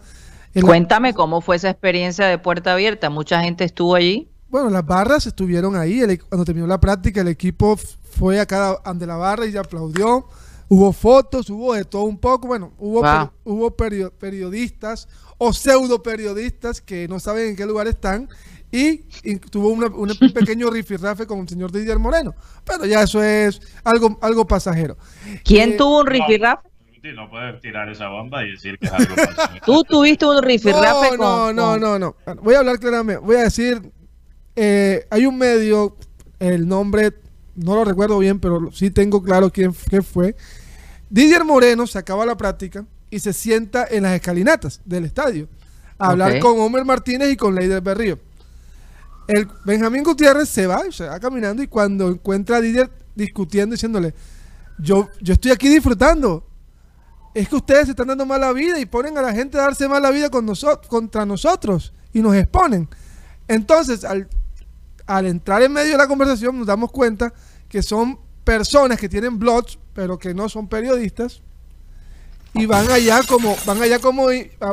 [0.60, 3.10] Cuéntame cómo fue esa experiencia de puerta abierta.
[3.10, 4.28] ¿Mucha gente estuvo allí?
[4.50, 6.02] Bueno, las barras estuvieron ahí.
[6.30, 10.26] cuando terminó la práctica, el equipo fue a cada ante la barra y aplaudió.
[10.70, 12.48] Hubo fotos, hubo de todo un poco.
[12.48, 13.02] Bueno, hubo,
[13.44, 18.28] hubo periodistas o pseudo periodistas que no saben en qué lugar están
[18.72, 18.98] y,
[19.50, 22.36] tuvo un pequeño rifirrafe con el señor Didier Moreno.
[22.66, 24.98] Pero ya eso es algo, algo pasajero.
[25.44, 26.68] ¿Quién eh, tuvo un rifirrafe?
[27.16, 29.62] No, puedes tirar esa bomba y decir que es algo pasajero.
[29.66, 32.42] Tú tuviste un rifirrafe no, no, no, no, no.
[32.42, 33.22] Voy a hablar claramente.
[33.22, 33.94] Voy a decir,
[34.56, 35.96] eh, hay un medio,
[36.40, 37.14] el nombre
[37.58, 40.36] no lo recuerdo bien, pero sí tengo claro quién, fue.
[41.10, 45.50] Didier Moreno se acaba la práctica y se sienta en las escalinatas del estadio
[45.98, 48.20] a hablar con Homer Martínez y con Leider Berrío.
[49.28, 54.14] El Benjamín Gutiérrez se va, se va caminando y cuando encuentra a Didier discutiendo, diciéndole,
[54.78, 56.46] yo, yo estoy aquí disfrutando.
[57.34, 59.88] es que ustedes se están dando mala vida y ponen a la gente a darse
[59.90, 62.88] mala vida con nosotros, contra nosotros y nos exponen.
[63.48, 64.28] Entonces, al,
[65.08, 67.34] al entrar en medio de la conversación, nos damos cuenta
[67.70, 71.42] que son personas que tienen blogs, pero que no son periodistas,
[72.54, 74.28] y van allá como, van allá como,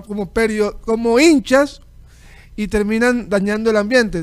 [0.07, 0.33] como,
[0.85, 1.81] como hinchas
[2.57, 4.23] y terminan dañando el ambiente.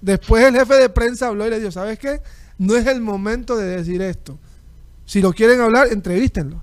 [0.00, 2.20] Después el jefe de prensa habló y le dijo, ¿sabes qué?
[2.58, 4.38] No es el momento de decir esto.
[5.04, 6.62] Si lo quieren hablar, entrevístenlo.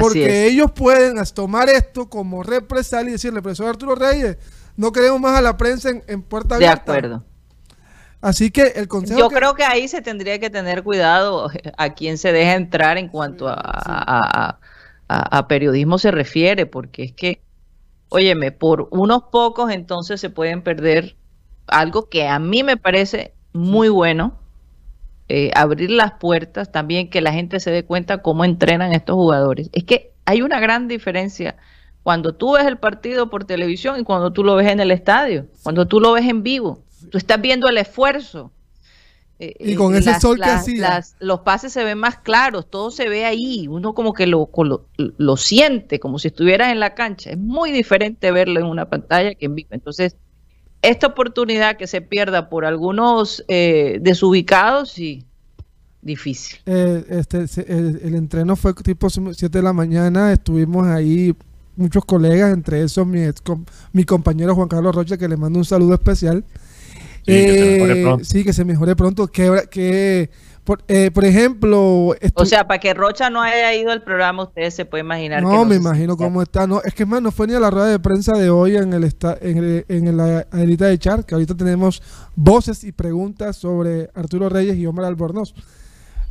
[0.00, 4.38] Porque ellos pueden tomar esto como represalia y decirle, profesor Arturo Reyes,
[4.76, 6.92] no queremos más a la prensa en, puerta abierta.
[6.92, 7.24] De acuerdo.
[8.24, 9.20] Así que el consejo.
[9.20, 13.08] Yo creo que ahí se tendría que tener cuidado a quién se deja entrar en
[13.08, 14.58] cuanto a,
[15.46, 17.42] periodismo se refiere, porque es que,
[18.08, 21.16] óyeme, por unos pocos entonces se pueden perder
[21.66, 24.38] algo que a mí me parece muy bueno,
[25.28, 29.68] eh, abrir las puertas, también que la gente se dé cuenta cómo entrenan estos jugadores.
[29.74, 31.56] Es que hay una gran diferencia
[32.02, 35.46] cuando tú ves el partido por televisión y cuando tú lo ves en el estadio,
[35.62, 36.83] cuando tú lo ves en vivo.
[37.10, 38.50] Tú estás viendo el esfuerzo.
[39.40, 41.02] Eh, y con eh, ese sol que hacía.
[41.18, 44.48] los pases se ven más claros, todo se ve ahí, uno como que lo,
[44.96, 47.30] lo, siente, como si estuvieras en la cancha.
[47.30, 49.70] Es muy diferente verlo en una pantalla que en vivo.
[49.72, 50.16] Entonces,
[50.82, 55.24] esta oportunidad que se pierda por algunos eh, desubicados, sí,
[56.00, 56.60] difícil.
[56.66, 61.34] este, el, el, entreno fue tipo 7 de la mañana, estuvimos ahí
[61.76, 63.22] muchos colegas, entre esos mi,
[63.92, 66.44] mi compañero Juan Carlos Rocha, que le mando un saludo especial.
[67.24, 68.24] Sí, que se mejore eh, pronto.
[68.24, 69.26] Sí, que se mejore pronto.
[69.28, 70.30] Que, que
[70.62, 72.14] por, eh, por ejemplo...
[72.34, 75.42] O sea, para que Rocha no haya ido al programa, ustedes se pueden imaginar.
[75.42, 76.66] No, me imagino cómo está.
[76.66, 78.92] No, es que más, no fue ni a la rueda de prensa de hoy en
[78.92, 82.02] el en, en la Adelita de Char, que ahorita tenemos
[82.34, 85.54] voces y preguntas sobre Arturo Reyes y Omar Albornoz.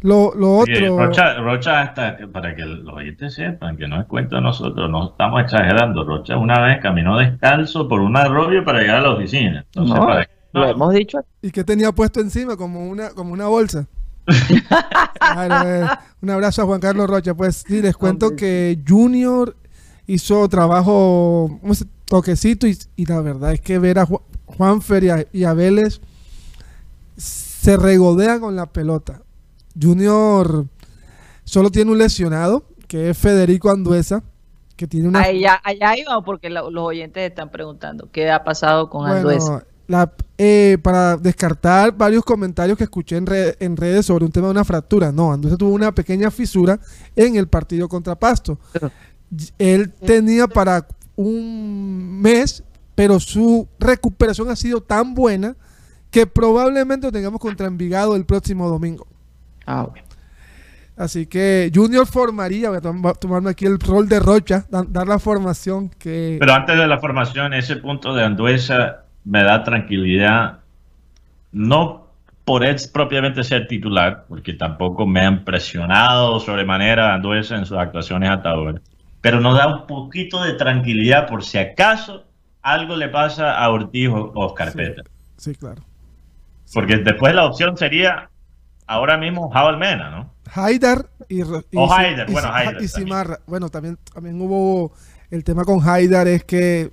[0.01, 0.97] Lo, lo otro.
[0.97, 5.11] Rocha, Rocha hasta, para que los oyentes sepan, que no es cuento de nosotros, no
[5.11, 6.03] estamos exagerando.
[6.03, 9.63] Rocha una vez caminó descalzo por un arroyo para llegar a la oficina.
[9.73, 11.19] Entonces, para lo hemos dicho.
[11.41, 12.55] ¿Y qué tenía puesto encima?
[12.55, 13.87] Como una, como una bolsa.
[15.35, 15.85] Eh,
[16.21, 17.33] un abrazo a Juan Carlos Rocha.
[17.33, 19.55] Pues sí, les cuento que Junior
[20.05, 24.05] hizo trabajo, un toquecito, y, la verdad es que ver a
[24.45, 26.01] Juan Feria y a Vélez
[27.15, 29.21] se regodean con la pelota.
[29.81, 30.67] Junior
[31.45, 34.23] solo tiene un lesionado, que es Federico Anduesa,
[34.75, 35.21] que tiene una...
[35.21, 39.65] Allá, allá iba porque los oyentes están preguntando qué ha pasado con Anduesa.
[40.37, 43.27] Eh, para descartar varios comentarios que escuché en,
[43.59, 45.11] en, redes sobre un tema de una fractura.
[45.11, 46.79] No, Anduesa tuvo una pequeña fisura
[47.15, 48.57] en el partido contra Pasto.
[49.59, 52.63] Él tenía para un mes,
[52.95, 55.55] pero su recuperación ha sido tan buena
[56.09, 59.05] que probablemente lo tengamos contra Envigado el próximo domingo.
[59.65, 59.89] Ah,
[60.95, 65.89] Así que Junior formaría, voy a tomarme aquí el rol de Rocha, dar la formación
[65.89, 66.37] que...
[66.39, 70.59] Pero antes de la formación, ese punto de Anduesa me da tranquilidad,
[71.51, 72.07] no
[72.45, 78.29] por él propiamente ser titular, porque tampoco me han presionado sobremanera Anduesa en sus actuaciones
[78.29, 78.81] hasta ahora,
[79.21, 82.25] pero nos da un poquito de tranquilidad por si acaso
[82.61, 84.79] algo le pasa a Ortiz o Oscar sí,
[85.37, 85.81] Sí, claro.
[86.73, 88.29] Porque después la opción sería
[88.87, 90.31] ahora mismo Jao ¿no?
[90.53, 92.81] Haidar y, o Haidar, bueno, Haidar.
[92.81, 93.39] Y Simarra.
[93.47, 94.93] Bueno, también, también hubo
[95.29, 96.91] el tema con Haidar es que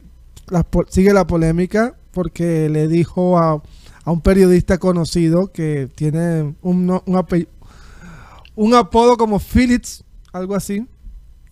[0.89, 3.63] sigue la polémica porque le dijo a,
[4.07, 7.01] un periodista conocido que tiene un,
[8.57, 10.87] un, apodo como Phillips, algo así.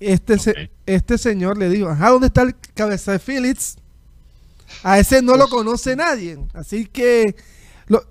[0.01, 3.77] Este, este señor le dijo, ajá, ¿dónde está el cabeza de Phillips?
[4.83, 6.39] A ese no lo pues conoce nadie.
[6.53, 7.37] Así que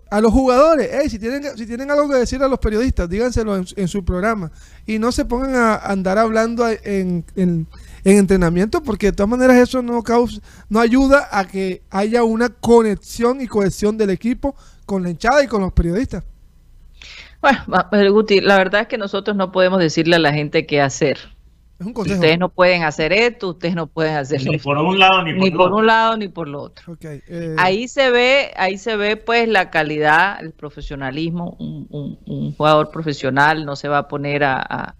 [0.09, 3.87] a los jugadores, si, tienen, si tienen algo que decir a los periodistas, díganselo en,
[3.87, 4.51] su programa.
[4.85, 7.67] Y no se pongan a andar hablando en, en,
[8.15, 10.39] entrenamiento, porque de todas maneras eso no, causa,
[10.69, 15.47] no ayuda a que haya una conexión y cohesión del equipo con la hinchada y
[15.47, 16.23] con los periodistas.
[17.41, 21.17] Bueno, Guti, la verdad es que nosotros no podemos decirle a la gente qué hacer.
[21.79, 25.71] Ustedes no pueden hacer esto, ustedes no pueden hacer ni por un lado ni por,
[25.71, 26.97] un lado ni por lo otro.
[27.01, 31.55] Eh, ahí se ve, ahí se ve pues la calidad, el profesionalismo.
[31.59, 34.95] Un, jugador profesional no se va a poner a,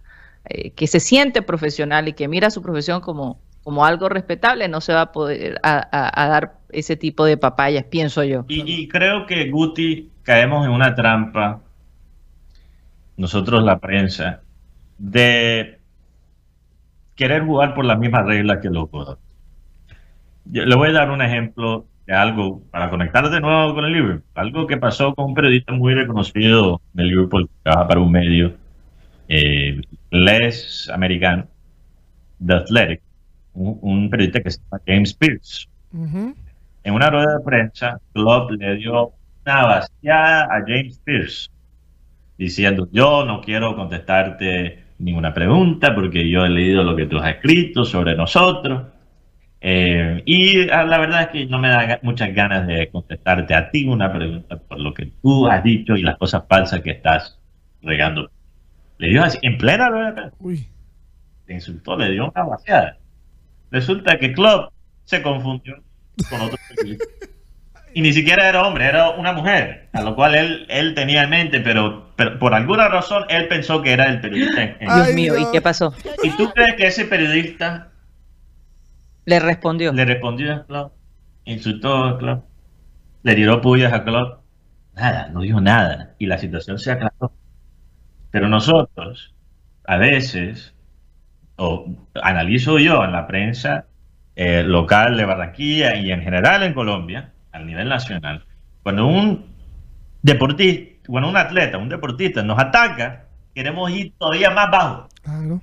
[0.50, 4.80] eh, que se siente profesional y que mira su profesión como como algo respetable, no
[4.80, 8.46] se va a poder a, dar ese tipo de papayas, pienso yo.
[8.48, 11.60] y creo que Guti caemos en una trampa,
[13.18, 14.40] nosotros la prensa,
[14.98, 15.80] de
[17.16, 19.22] querer jugar por las mismas reglas que los jugadores.
[20.50, 24.24] le voy a dar un ejemplo de algo para conectar de nuevo con el Liverpool.
[24.36, 28.54] Algo que pasó con un periodista muy reconocido del Liverpool, que trabaja para un medio,
[29.28, 31.48] eh, les americano,
[32.46, 33.02] The Athletic,
[33.54, 35.68] un, un periodista que se llama James Pierce.
[35.94, 36.36] Ujú.
[36.84, 39.14] En una rueda de prensa, Klopp le dio
[39.46, 41.50] una vaciada a James Pierce,
[42.38, 47.36] diciendo, yo no quiero contestarte ninguna pregunta porque yo he leído lo que tú has
[47.36, 48.88] escrito sobre nosotros.
[49.60, 53.72] Eh, y ah, la verdad es que no me da muchas ganas de contestarte a
[53.72, 57.40] ti una pregunta por lo que tú has dicho y las cosas falsas que estás
[57.82, 58.30] regando.
[58.98, 60.68] Le dio así, en plena rueda de prensa Uy.
[61.46, 62.98] le insultó, le dio una vaciada.
[63.72, 65.84] Resulta que Klopp se confundió
[66.30, 67.06] con otro periodista.
[67.94, 71.32] Y ni siquiera era hombre, era una mujer, a lo cual él, él tenía en
[71.32, 74.76] mente, pero, pero por alguna razón él pensó que era el periodista.
[74.80, 75.96] Dios mío, ¿y qué pasó?
[76.22, 77.90] ¿Y tú crees que ese periodista
[79.26, 79.94] Le respondió.
[79.94, 80.94] le respondió a Klopp?
[81.46, 82.46] Insultó a Klopp,
[83.24, 84.42] le tiró pullas a Klopp.
[84.94, 86.14] Nada, no dijo nada.
[86.20, 87.32] Y la situación se aclaró.
[88.32, 89.34] Pero nosotros,
[89.86, 90.74] a veces,
[91.56, 91.88] o
[92.22, 93.86] analizo yo en la prensa
[94.36, 98.46] eh, local de Barranquilla y en general en Colombia, a nivel nacional,
[98.84, 99.46] cuando un
[100.22, 105.10] deportista, bueno, un atleta, un deportista nos ataca, queremos ir todavía más bajo.
[105.24, 105.62] Claro.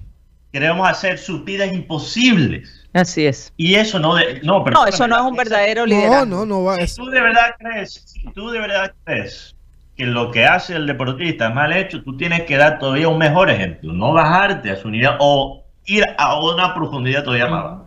[0.52, 2.86] Queremos hacer subidas imposibles.
[2.92, 3.52] Así es.
[3.56, 4.14] Y eso no...
[4.14, 6.26] De, no, pero No, eso no es un verdadero No, liderazgo.
[6.26, 6.76] no, no va.
[6.86, 9.56] si tú de verdad crees, si tú de verdad crees
[9.96, 13.18] que lo que hace el deportista es mal hecho, tú tienes que dar todavía un
[13.18, 17.84] mejor ejemplo, no bajarte a su nivel o ir a una profundidad todavía más baja.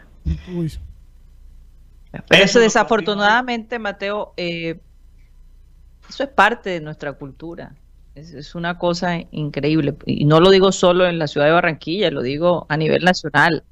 [2.30, 4.80] Pero Eso desafortunadamente, Mateo, eh,
[6.10, 7.76] eso es parte de nuestra cultura.
[8.16, 9.96] Es, es una cosa increíble.
[10.06, 13.64] Y no lo digo solo en la ciudad de Barranquilla, lo digo a nivel nacional.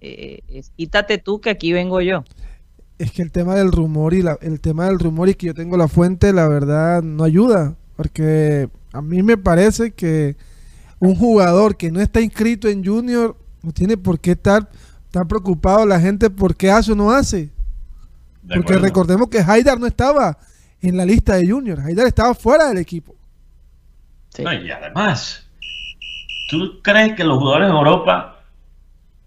[0.00, 2.24] Eh, es, quítate tú que aquí vengo yo.
[3.02, 5.54] Es que el tema del rumor y la- el tema del rumor y que yo
[5.54, 7.74] tengo la fuente, la verdad, no ayuda.
[7.96, 10.36] Porque a mí me parece que
[11.00, 14.68] un jugador que no está inscrito en Junior no tiene por qué estar
[15.10, 17.50] tan preocupado la gente por qué hace o no hace.
[18.42, 18.82] ¿De Porque acuerdo?
[18.84, 20.38] recordemos que Haidar no estaba
[20.80, 21.80] en la lista de Junior.
[21.80, 23.14] Haidar estaba fuera del equipo.
[24.34, 24.42] Sí.
[24.44, 25.44] No, y además,
[26.48, 28.44] ¿tú crees que los jugadores de Europa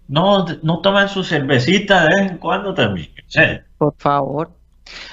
[0.08, 3.08] no, no toman su cervecita de vez en cuando también?
[3.16, 3.60] En serio.
[3.78, 4.50] Por favor.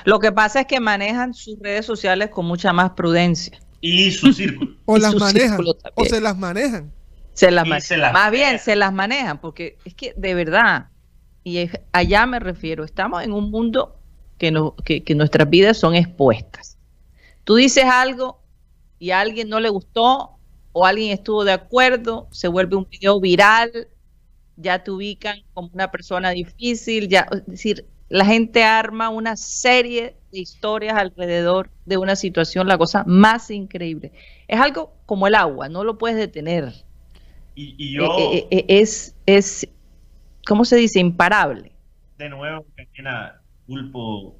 [0.05, 3.59] Lo que pasa es que manejan sus redes sociales con mucha más prudencia.
[3.81, 4.75] Y su círculo.
[4.85, 5.59] O Y las manejan.
[5.95, 6.91] O se las manejan.
[7.33, 10.89] Se las se más bien se las manejan, porque es que de verdad,
[11.43, 13.97] y es- allá me refiero, estamos en un mundo
[14.37, 16.77] que, no, que, que nuestras vidas son expuestas.
[17.43, 18.39] Tú dices algo
[18.99, 20.37] y a alguien no le gustó
[20.73, 23.87] o alguien estuvo de acuerdo, se vuelve un video viral,
[24.55, 30.15] ya te ubican como una persona difícil, ya, es decir, la gente arma una serie
[30.31, 34.11] de historias alrededor de una situación, la cosa más increíble.
[34.47, 36.73] Es algo como el agua, no lo puedes detener.
[37.55, 39.67] Y, y yo, Eh, eh, eh, es, es,
[40.45, 40.99] ¿cómo se dice?
[40.99, 41.71] Imparable.
[42.17, 44.35] de nuevo, Karina, culpo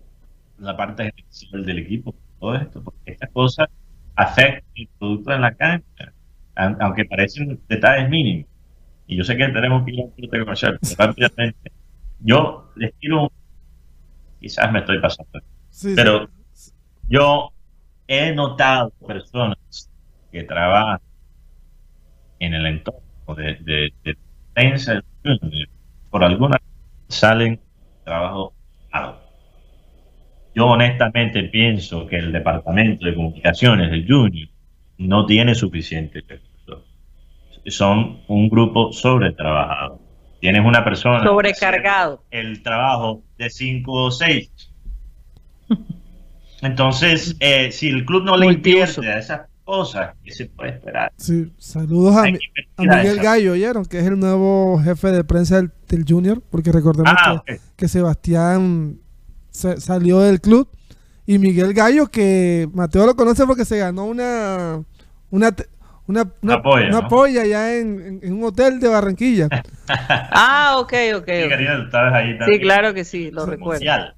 [0.58, 1.12] la parte
[1.52, 3.68] del equipo, todo esto, porque estas cosas
[4.16, 6.14] afectan el producto en la cancha,
[6.56, 8.48] aunque parecen detalles mínimos.
[9.08, 11.72] Y yo sé que tenemos que ir a un comercial, pero rápidamente,
[12.20, 13.43] yo les tiro un...
[14.44, 15.94] Quizás me estoy pasando, Sí, sí.
[15.96, 16.28] pero
[17.08, 17.54] yo
[18.08, 19.90] he notado personas
[20.34, 21.00] que trabajan
[22.40, 23.00] en el entorno
[23.38, 24.18] de, de, de
[25.24, 25.70] Junior,
[26.10, 26.74] por alguna razón
[27.08, 27.62] salen
[28.04, 28.54] trabajo.
[30.54, 34.50] Yo honestamente pienso que el departamento de comunicaciones del Junior
[34.98, 36.84] no tiene suficiente recursos.
[37.68, 40.02] Son un grupo sobretrabajado.
[40.44, 42.22] Tienes una persona Sobrecargado.
[42.30, 44.52] el trabajo de 5 o 6.
[46.62, 49.00] Entonces, eh, si el club no le Multiuso.
[49.02, 51.14] invierte a esas cosas, ¿qué se puede esperar?
[51.16, 52.24] Sí, saludos a,
[52.78, 53.86] Miguel Gallo, ¿oyeron?
[53.86, 57.42] Que es el nuevo jefe de prensa del, del Junior, porque recordemos Ah,
[57.78, 59.00] que, Sebastián
[59.50, 60.68] se- salió del club
[61.26, 64.84] y Miguel Gallo, que Mateo lo conoce porque se ganó una
[65.30, 65.56] una
[66.08, 67.08] una, una, polla, una ¿no?
[67.08, 69.48] polla allá en, un hotel de Barranquilla.
[69.88, 70.94] Ah, ok, ok.
[70.94, 71.26] Sí, ok.
[71.50, 72.62] querida, tú estabas ahí Sí, también.
[72.62, 73.80] claro que sí, lo recuerdo.
[73.80, 74.16] mundial.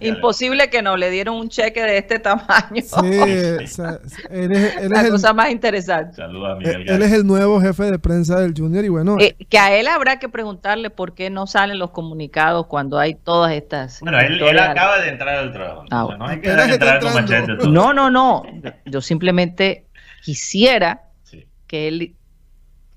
[0.00, 2.82] Imposible que no le dieron un cheque de este tamaño.
[2.82, 2.84] Sí,
[3.64, 6.16] o sea, él es, él La es el, cosa más interesante.
[6.16, 7.04] Saludos a él- Miguel él Gallo.
[7.04, 10.18] es el nuevo jefe de prensa del Junior y bueno, Eh, que a él habrá
[10.18, 14.00] que preguntarle por qué no salen los comunicados cuando hay todas estas.
[14.00, 15.84] Bueno, él, él acaba de entrar al trabajo.
[15.90, 17.68] Ah, entonces no hay que entrar con machete.
[17.68, 18.42] No, no, no.
[18.86, 19.85] Yo simplemente
[20.26, 21.46] quisiera Sí.
[21.68, 22.14] que él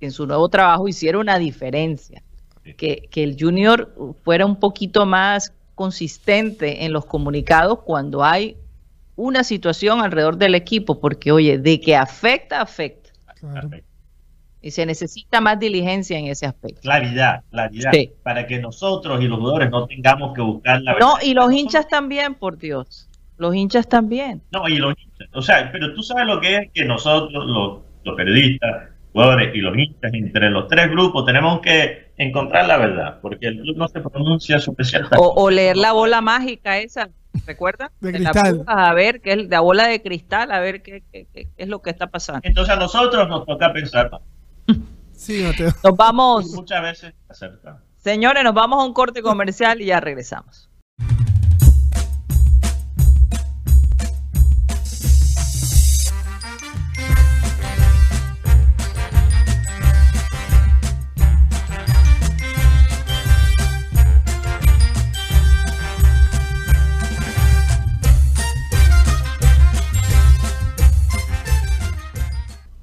[0.02, 2.24] en su nuevo trabajo hiciera una diferencia.
[2.64, 2.74] Sí.
[2.74, 8.58] Que, que el junior fuera un poquito más consistente en los comunicados cuando hay
[9.16, 13.12] una situación alrededor del equipo, porque oye, de que afecta, afecta.
[13.40, 13.70] claro.
[14.62, 16.82] Y se necesita más diligencia en ese aspecto.
[16.82, 17.92] Claridad, claridad.
[17.94, 18.12] Sí.
[18.24, 21.08] Para que nosotros y los jugadores no tengamos que buscar la verdad.
[21.08, 23.09] No, y los hinchas también, por Dios.
[23.40, 24.42] Los hinchas también.
[24.52, 25.28] No, y los hinchas.
[25.34, 29.60] O sea, pero tú sabes lo que es que nosotros, los, los periodistas, jugadores y
[29.60, 33.88] los hinchas, entre los tres grupos, tenemos que encontrar la verdad, porque el club no
[33.88, 37.10] se pronuncia sobre ciertas O, o leer la bola mágica esa,
[37.48, 37.92] ¿recuerdas?
[38.02, 38.56] De la cristal.
[38.58, 41.64] buscas a ver, que es la bola de cristal, a ver qué, qué- qué- qué
[41.64, 42.42] es lo que está pasando.
[42.44, 44.12] Entonces a nosotros nos toca pensar,
[45.14, 45.72] Sí, Mateo.
[45.84, 47.78] Nos vamos, muchas veces acertar.
[47.98, 50.70] señores, nos vamos a un corte comercial y ya regresamos.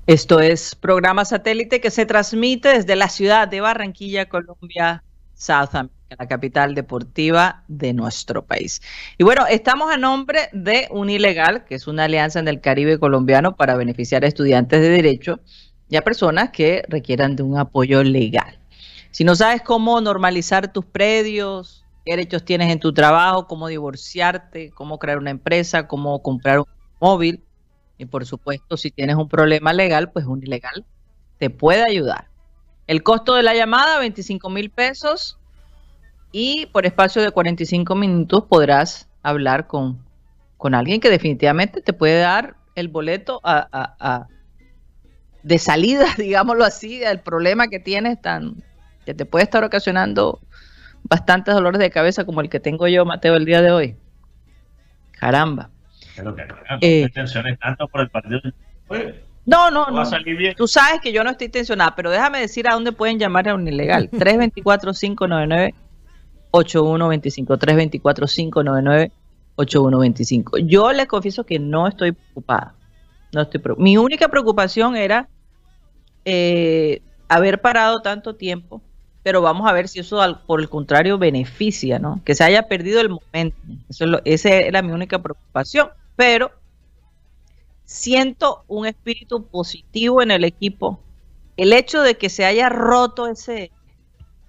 [0.07, 5.03] Esto es programa satélite que se transmite desde la ciudad de Barranquilla, Colombia,
[5.35, 8.81] South America, la capital deportiva de nuestro país.
[9.19, 13.57] Y bueno, estamos a nombre de Unilegal, que es una alianza en el Caribe colombiano
[13.57, 15.41] para beneficiar a estudiantes de derecho
[15.89, 18.61] y a personas que requieran de un apoyo legal.
[19.11, 24.71] Si no sabes cómo normalizar tus predios, qué derechos tienes en tu trabajo, cómo divorciarte,
[24.71, 26.67] cómo crear una empresa, cómo comprar un
[27.01, 27.43] móvil,
[27.99, 30.85] y por supuesto, si tienes un problema legal, pues un ilegal
[31.39, 32.29] te puede ayudar.
[32.87, 35.39] El costo de la llamada, 25 mil pesos.
[36.33, 39.99] Y por espacio de 45 minutos podrás hablar con,
[40.57, 44.29] con alguien que definitivamente te puede dar el boleto a- a- a-
[45.43, 48.63] de salida, digámoslo así, al problema que tienes tan
[49.05, 50.41] que te puede estar ocasionando
[51.05, 53.97] bastantes dolores de cabeza como el que tengo yo, Mateo, el día de hoy.
[55.13, 55.71] Caramba.
[56.17, 56.35] Que no
[56.81, 57.03] Eh.
[57.07, 58.41] te tensiones tanto por el partido.
[58.89, 60.03] Oye, No, no, no.
[60.57, 63.55] Tú sabes que yo no estoy tensionada, pero déjame decir a dónde pueden llamar a
[63.55, 64.11] un ilegal.
[66.51, 67.57] 324-599-8125.
[69.57, 70.67] 324-599-8125.
[70.67, 72.75] Yo les confieso que no estoy preocupada.
[73.33, 73.85] No estoy preocupada.
[73.85, 75.29] Mi única preocupación era
[76.25, 78.83] eh, haber parado tanto tiempo,
[79.23, 82.21] pero vamos a ver si eso al- por el contrario beneficia, ¿no?
[82.25, 83.57] Que se haya perdido el momento.
[83.89, 85.89] Eso es lo- esa era mi única preocupación.
[86.17, 86.51] Pero
[87.85, 91.01] siento un espíritu positivo en el equipo.
[91.57, 93.71] El hecho de que se haya roto ese,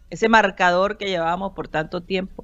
[0.10, 2.44] ese marcador que llevábamos por tanto tiempo,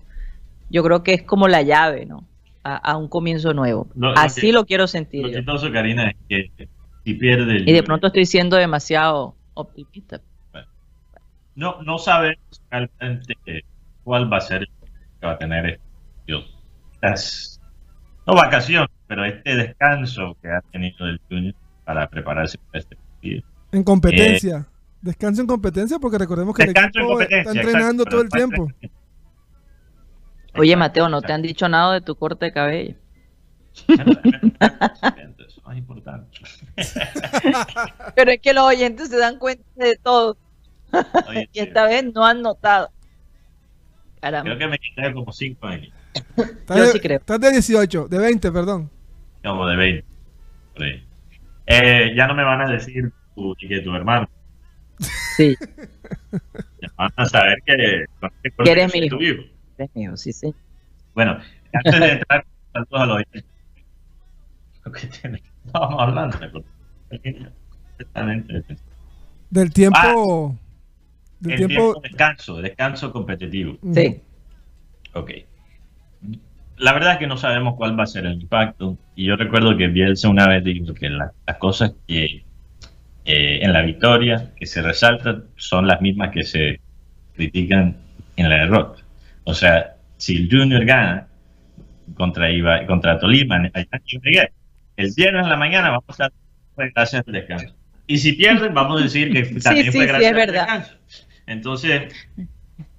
[0.69, 2.25] yo creo que es como la llave, ¿no?
[2.63, 3.87] A, a un comienzo nuevo.
[3.95, 5.23] Lo Así que- lo quiero sentir.
[5.25, 6.67] Lo chistoso, Karina, es que
[7.03, 10.21] si pierde el Y de pronto estoy siendo demasiado optimista.
[11.55, 12.37] no, no sabemos
[12.71, 13.65] realmente
[14.03, 14.67] cuál va a ser el
[15.19, 15.79] que va a tener
[16.25, 16.45] Dios,
[16.95, 17.52] estas,
[18.25, 23.43] no vacaciones, pero este descanso que ha tenido el Junior para prepararse para este partido.
[23.71, 24.67] En competencia.
[25.01, 28.67] Descanso en competencia porque recordemos que el equipo está entrenando exacto, todo el tiempo.
[30.55, 32.95] Oye, Mateo, no te han dicho nada de tu corte de cabello.
[33.87, 36.39] Es más importante.
[38.15, 40.37] Pero es que los oyentes se dan cuenta de todo
[41.27, 42.91] Oye, y esta vez no han notado.
[44.21, 44.55] Caramba.
[44.55, 45.93] creo que me quité como 5 años,
[46.37, 47.19] Estás Yo de, sí creo.
[47.19, 48.89] estás de 18, de 20, perdón.
[49.43, 50.05] como de 20.
[50.73, 51.03] por ahí.
[51.65, 54.29] Eh, ya no me van a decir tu, que tu hermano.
[55.35, 55.55] Sí,
[56.81, 58.05] Ya van a saber que,
[58.63, 59.41] Que eres mi tu hijo.
[59.41, 59.43] hijo.
[59.77, 60.53] es mío, sí, sí.
[61.15, 61.39] Bueno,
[61.73, 63.45] antes de entrar saludos a los oyentes,
[64.85, 64.99] lo que
[65.65, 66.63] estábamos hablando.
[69.49, 70.57] Del tiempo.
[71.39, 71.67] del El tiempo.
[71.67, 73.77] tiempo de descanso, descanso competitivo.
[73.93, 74.21] Sí.
[75.13, 75.31] Ok.
[76.77, 78.97] La verdad es que no sabemos cuál va a ser el impacto.
[79.15, 82.43] Y yo recuerdo que Bielsa una vez dijo que la- las cosas que
[83.25, 86.81] eh, en la victoria que se resaltan son las mismas que se
[87.35, 87.95] critican
[88.35, 89.01] en la derrota.
[89.45, 91.27] O sea, si el Junior gana
[92.15, 96.29] contra, Iba- contra Tolima, el viernes en la mañana vamos a
[96.75, 97.73] fue gracias al descanso.
[98.07, 100.61] Y si pierden, vamos a decir que también sí, fue sí, gracias es al verdad.
[100.63, 100.93] descanso.
[101.45, 102.13] Entonces,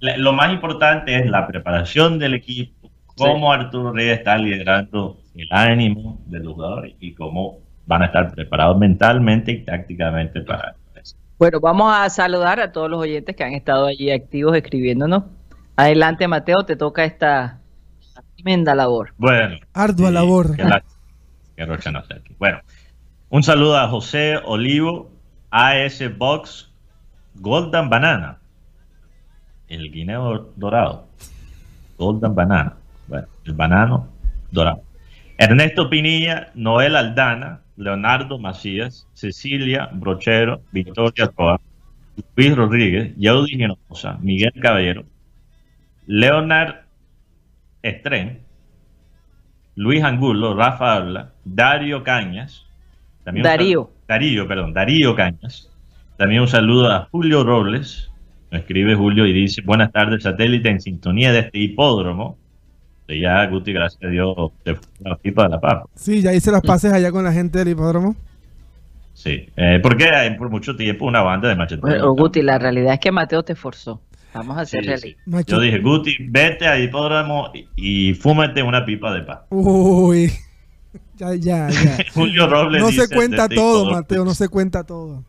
[0.00, 2.83] lo más importante es la preparación del equipo,
[3.16, 8.32] cómo Arturo Reyes está liderando el ánimo de los jugadores y cómo van a estar
[8.34, 11.16] preparados mentalmente y tácticamente para eso.
[11.38, 15.24] Bueno, vamos a saludar a todos los oyentes que han estado allí activos escribiéndonos.
[15.76, 17.58] Adelante, Mateo, te toca esta
[18.36, 19.12] tremenda labor.
[19.18, 20.56] Bueno, Ardua sí, labor.
[20.56, 20.82] que la-
[21.56, 22.34] que Rocha no esté aquí.
[22.38, 22.58] Bueno,
[23.30, 25.10] un saludo a José Olivo,
[25.50, 26.70] AS Box,
[27.36, 28.38] Golden Banana,
[29.68, 31.06] el guineo dorado,
[31.98, 32.76] Golden Banana,
[33.44, 34.08] el banano
[34.50, 34.82] dorado.
[35.38, 41.60] Ernesto Pinilla, Noel Aldana, Leonardo Macías, Cecilia Brochero, Victoria Toa,
[42.36, 45.04] Luis Rodríguez, Yaudi Genosa, Miguel Caballero,
[46.06, 46.84] Leonard
[47.82, 48.40] Estren,
[49.74, 52.66] Luis Angulo, Rafa Habla, Dario Cañas,
[53.24, 53.90] también Darío.
[54.06, 55.70] Darío, perdón, Darío Cañas.
[56.16, 58.12] También un saludo a Julio Robles,
[58.52, 62.38] me escribe Julio y dice, buenas tardes, satélite en sintonía de este hipódromo.
[63.08, 64.34] Y ya Guti, gracias a Dios,
[64.64, 65.84] se fue la pipa de la papa.
[65.94, 68.16] Sí, ya hice las pases allá con la gente del hipódromo.
[69.12, 71.88] Sí, eh, porque hay por mucho tiempo una banda de macheteros.
[71.90, 74.00] Bueno, Guti, la realidad es que Mateo te forzó.
[74.32, 74.86] Vamos a ser sí.
[74.88, 75.46] realistas.
[75.46, 79.40] Yo dije, Guti, vete al hipódromo y, y fúmate una pipa de paz.
[79.50, 80.30] Uy.
[81.16, 81.96] Ya, ya, ya.
[82.14, 83.96] Julio Robles No dice se cuenta todo, Hipódromo.
[84.00, 85.22] Mateo, no se cuenta todo.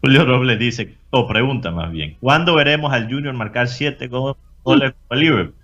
[0.00, 4.92] Julio Robles dice, o pregunta más bien, ¿cuándo veremos al Junior marcar siete go- goles
[5.08, 5.54] con Liverpool?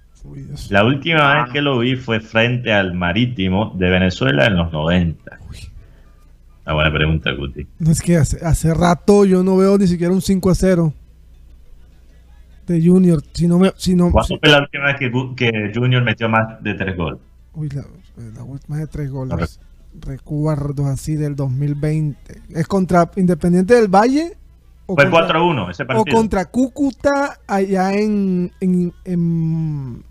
[0.68, 5.38] La última vez que lo vi fue frente al Marítimo de Venezuela en los 90.
[6.66, 7.66] Una buena pregunta, Guti.
[7.78, 10.92] No es que hace, hace rato yo no veo ni siquiera un 5 a 0
[12.66, 13.22] de Junior.
[13.32, 13.72] Si no me.
[13.76, 16.96] Si no, ¿Cuándo si- fue la última vez que, que Junior metió más de tres
[16.96, 17.18] goles?
[17.54, 17.84] uy, la,
[18.34, 19.58] la última de tres No goles.
[20.00, 22.42] Recuerdo así del 2020.
[22.50, 24.36] ¿Es contra Independiente del Valle?
[24.90, 26.16] ¿O Fue contra- 4-1 ese O partido.
[26.16, 30.04] contra Cúcuta allá en, en, en,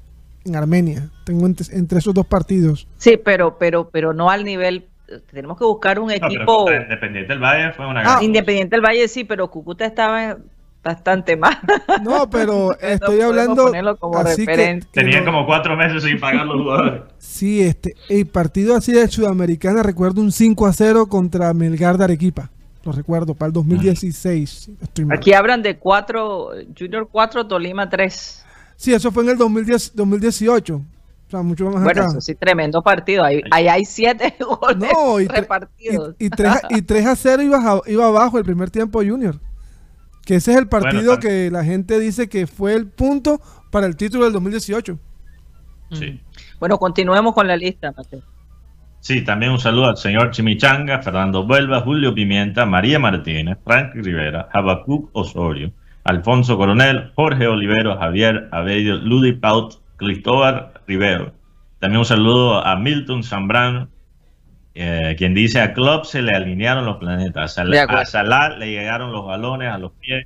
[0.46, 1.10] en Armenia.
[1.26, 2.88] Tengo entre, entre esos dos partidos.
[2.98, 4.86] Sí, pero, pero, pero no al nivel.
[5.32, 8.24] Tenemos que buscar un No, equipo contra Independiente del Valle fue una Ah, gran...
[8.24, 10.38] independiente del Valle, sí, pero Cúcuta estaba
[10.84, 11.58] bastante mal.
[12.04, 13.72] No, pero estoy hablando.
[14.00, 14.88] como así que- referente.
[14.94, 17.02] que Tenían no- como cuatro meses sin pagar los jugadores.
[17.18, 22.04] Sí, este, el partido así de Sudamericana, recuerdo un 5 a 0 contra Melgar de
[22.06, 22.50] Arequipa.
[22.92, 24.50] Recuerdo, para el 2016.
[24.50, 25.18] si no estoy mal.
[25.18, 28.46] Aquí hablan de cuatro, Junior 4, Tolima 3.
[28.76, 30.76] Sí, eso fue en el 2010, 2018.
[30.76, 32.10] O sea, mucho más Bueno, acá.
[32.12, 33.24] eso sí, tremendo partido.
[33.24, 36.16] Ahí, ahí hay siete goles No, y, repartidos.
[36.18, 39.00] y, y 3, a- y 3 a 0 iba, a- iba abajo el primer tiempo
[39.04, 39.40] Junior.
[40.26, 43.96] Que ese es el partido que la gente dice que fue el punto para el
[43.96, 44.98] título del 2018.
[45.92, 46.20] Sí.
[46.60, 48.22] Bueno, continuemos con la lista, Mateo.
[49.02, 54.50] Sí, también un saludo al señor Chimichanga, Fernando Vuelva, Julio Pimienta, María Martínez, Frank Rivera,
[54.52, 55.72] Habacuc Osorio,
[56.04, 61.32] Alfonso Coronel, Jorge Olivero, Javier Abello, Ludi Paut, Cristóbal Rivero.
[61.80, 63.88] También un saludo a Milton Zambrano,
[64.76, 69.12] eh, quien dice a Klopp se le alinearon los planetas, a, a Salah le llegaron
[69.12, 70.26] los balones a los pies.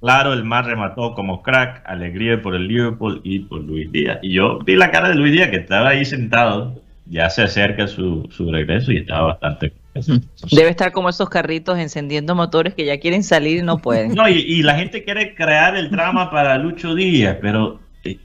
[0.00, 4.18] Claro, el más remató como crack, alegría por el Liverpool y por Luis Díaz.
[4.20, 6.81] Y yo vi la cara de Luis Díaz que estaba ahí sentado,
[7.12, 9.72] ya se acerca su, su regreso y estaba bastante...
[10.50, 14.14] Debe estar como esos carritos encendiendo motores que ya quieren salir y no pueden.
[14.14, 18.18] No, y, y la gente quiere crear el drama para Lucho Díaz, pero eh,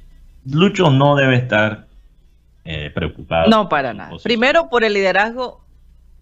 [0.49, 1.85] Lucho no debe estar
[2.63, 3.49] eh, preocupado.
[3.49, 4.11] No, para nada.
[4.11, 4.29] Posición.
[4.29, 5.61] Primero por el liderazgo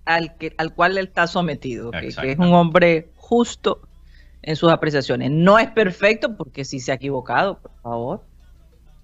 [0.06, 3.82] al, que, al cual él está sometido, que- que, es un hombre justo
[4.42, 5.30] en sus apreciaciones.
[5.30, 8.22] No es perfecto porque sí se ha equivocado, por favor.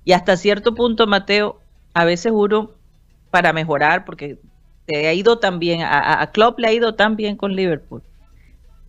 [0.06, 1.60] Y hasta cierto punto, Mateo,
[1.94, 2.72] a veces uno
[3.32, 4.38] para mejorar, porque
[4.86, 8.04] te ha ido tan bien, a, a- Klopp le ha ido tan bien con Liverpool,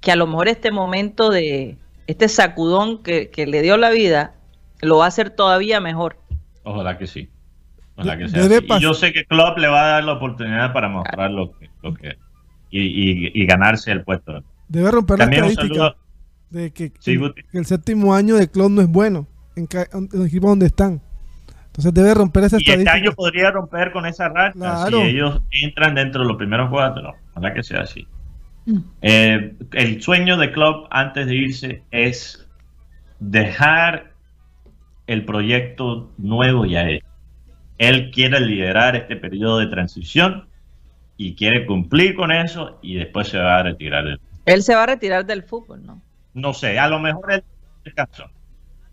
[0.00, 4.34] que a lo mejor este momento de este sacudón que, que le dio la vida,
[4.80, 6.16] lo va a hacer todavía mejor.
[6.64, 7.28] Ojalá que sí.
[7.94, 8.66] Ojalá que sea así.
[8.68, 11.70] Y yo sé que Klopp le va a dar la oportunidad para mostrar lo que,
[11.82, 12.16] lo que
[12.70, 14.42] y, y- y ganarse el puesto.
[14.68, 15.94] Debe romper También la estadística
[16.50, 17.42] de que, Sí, Guti.
[17.50, 19.26] que el séptimo año de Club no es bueno
[19.56, 21.00] en, en el equipo donde están.
[21.72, 22.92] Entonces debe romper esa Y este estadística.
[22.92, 25.00] año podría romper con esa racha Claro.
[25.00, 27.14] si ellos entran dentro de los primeros cuatro.
[27.30, 28.06] Ojalá que sea así.
[28.66, 28.78] Mm.
[29.00, 32.46] Eh, el sueño de Club antes de irse es
[33.20, 34.12] dejar
[35.06, 37.06] el proyecto nuevo ya hecho.
[37.78, 40.46] Él quiere liderar este periodo de transición
[41.16, 44.04] y quiere cumplir con eso y después se va a retirar.
[44.04, 46.02] del- Él se va a retirar del fútbol, ¿no?
[46.34, 47.44] No sé, a lo mejor él
[47.84, 48.24] descansó.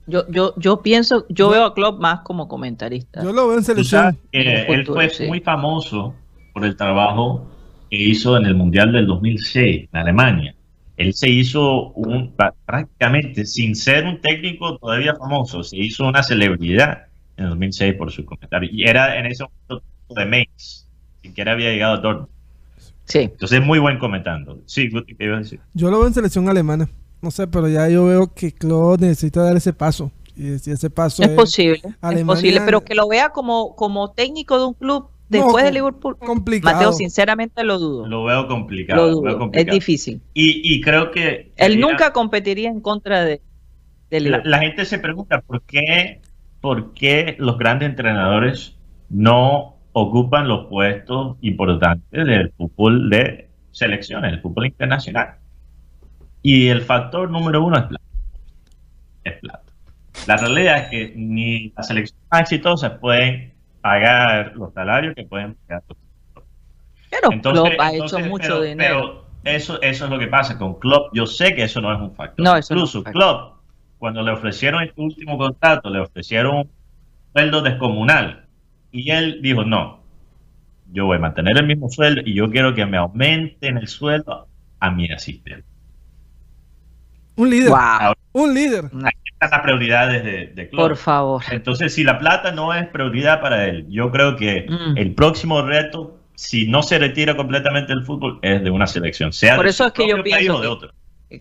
[0.09, 3.23] Yo, yo, yo pienso, yo veo a Klopp más como comentarista.
[3.23, 4.17] Yo lo veo en selección.
[4.31, 5.27] él fue sí.
[5.27, 6.15] muy famoso
[6.53, 7.47] por el trabajo
[7.89, 10.55] que hizo en el Mundial del 2006 en Alemania.
[10.97, 12.33] Él se hizo un,
[12.65, 17.07] prácticamente, sin ser un técnico todavía famoso, se hizo una celebridad
[17.37, 18.69] en el 2006 por su comentario.
[18.71, 20.87] Y era en ese momento de Mainz,
[21.21, 22.29] sin que había llegado a Dortmund.
[23.05, 23.19] Sí.
[23.19, 24.59] Entonces es muy buen comentando.
[24.65, 25.59] Sí, Guti, ¿qué ibas a decir?
[25.73, 26.89] Yo lo veo en selección alemana.
[27.21, 30.11] No sé, pero ya yo veo que Claude necesita dar ese paso.
[30.35, 34.57] Y si ese paso Es posible, es posible, pero que lo vea como, como técnico
[34.57, 36.17] de un club No, después de com- Liverpool.
[36.17, 36.75] complicado.
[36.75, 38.07] Mateo, sinceramente lo dudo.
[38.07, 39.21] Lo veo complicado.
[39.21, 40.21] Lo lo Es difícil.
[40.33, 41.51] Y, y creo que...
[41.57, 43.41] Él sería- nunca competiría en contra de,
[44.09, 46.21] de la gente se pregunta por qué,
[46.61, 48.77] por qué los grandes entrenadores
[49.09, 55.35] no ocupan los puestos importantes del fútbol de selecciones, el fútbol internacional.
[56.41, 58.03] Y el factor número uno es plata.
[59.23, 59.63] Es plata.
[60.27, 65.55] La realidad es que ni las selecciones más exitosas pueden pagar los salarios que pueden
[65.67, 65.97] pagar los
[67.09, 69.25] Pero Entonces- Klopp ha entonces, hecho mucho pero- dinero.
[69.43, 71.13] pero eso, eso es lo que pasa con Klopp.
[71.13, 72.43] Yo sé que eso no es un factor.
[72.45, 73.13] No, eso no es Incluso factor.
[73.21, 73.53] Klopp,
[73.97, 76.69] cuando le ofrecieron este último contrato, le ofrecieron un
[77.33, 78.45] sueldo descomunal.
[78.91, 79.99] Y él dijo, no,
[80.91, 84.47] yo voy a mantener el mismo sueldo y yo quiero que me aumenten el sueldo
[84.79, 85.65] a mi asistente.
[87.39, 87.69] Un líder.
[87.69, 88.85] Wow, Un líder.
[88.85, 90.87] Estas son las prioridades de, de Klopp.
[90.89, 91.43] por favor.
[91.51, 94.97] Entonces, si la plata no es prioridad para él, yo creo que Mm.
[94.97, 99.55] el próximo reto, si no se retira completamente del fútbol, es de una selección, sea
[99.55, 100.91] Por eso es que yo pienso o de que- otro.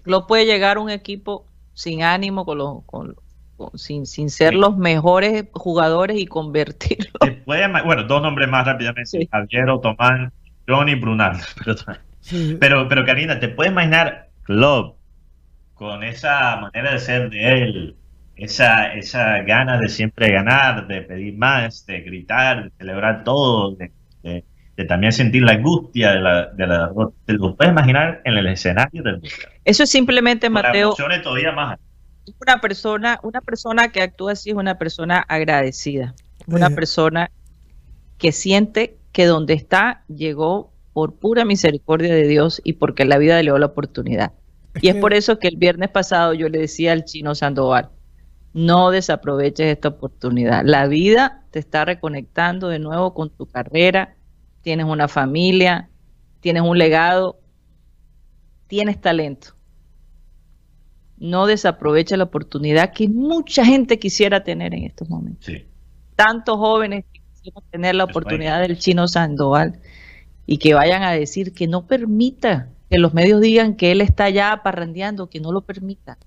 [0.05, 3.16] Klopp puede llegar a un equipo sin ánimo, con los, con-
[3.57, 4.57] con- sin, sin ser Sí.
[4.61, 7.11] los mejores jugadores y convertirlo.
[7.24, 9.28] Se puede ma- bueno, dos nombres más rápidamente, Sí.
[9.32, 10.30] Javier Otomán,
[10.68, 11.38] Johnny Brunal.
[11.64, 11.76] Pero,
[12.61, 14.97] pero, pero Karina, ¿te puedes imaginar Klopp
[15.79, 17.97] con esa manera de ser de él?
[18.37, 23.93] Esa, esa ganas de siempre ganar, de pedir más, de gritar, de celebrar todo, de,
[24.22, 24.45] de-
[24.76, 27.16] de también sentir la angustia de la, de la derrota.
[27.26, 29.51] ¿Te lo puedes imaginar en el escenario del mundial?
[29.64, 31.81] Eso es simplemente, Mateo, todavía más.
[32.41, 36.14] una persona, una persona que actúa así es una persona agradecida,
[36.47, 37.33] una persona
[38.18, 43.37] que siente que donde está llegó por pura misericordia de Dios y porque la vida
[43.39, 44.33] le dio la oportunidad.
[44.81, 47.91] Y es por eso que el viernes pasado yo le decía al chino Sandoval,
[48.53, 50.62] no desaproveches esta oportunidad.
[50.64, 54.16] La vida te está reconectando de nuevo con tu carrera,
[54.62, 55.91] tienes una familia,
[56.41, 57.41] tienes un legado,
[58.66, 59.55] tienes talento.
[61.18, 65.47] No desaproveches la oportunidad que mucha gente quisiera tener en estos momentos.
[65.47, 65.64] Sí.
[66.14, 69.81] Tantos jóvenes que quisieran tener la oportunidad del chino Sandoval
[70.47, 74.30] y que vayan a decir que no permita que los medios digan que él está
[74.30, 76.18] ya parrandeando, que no lo permita.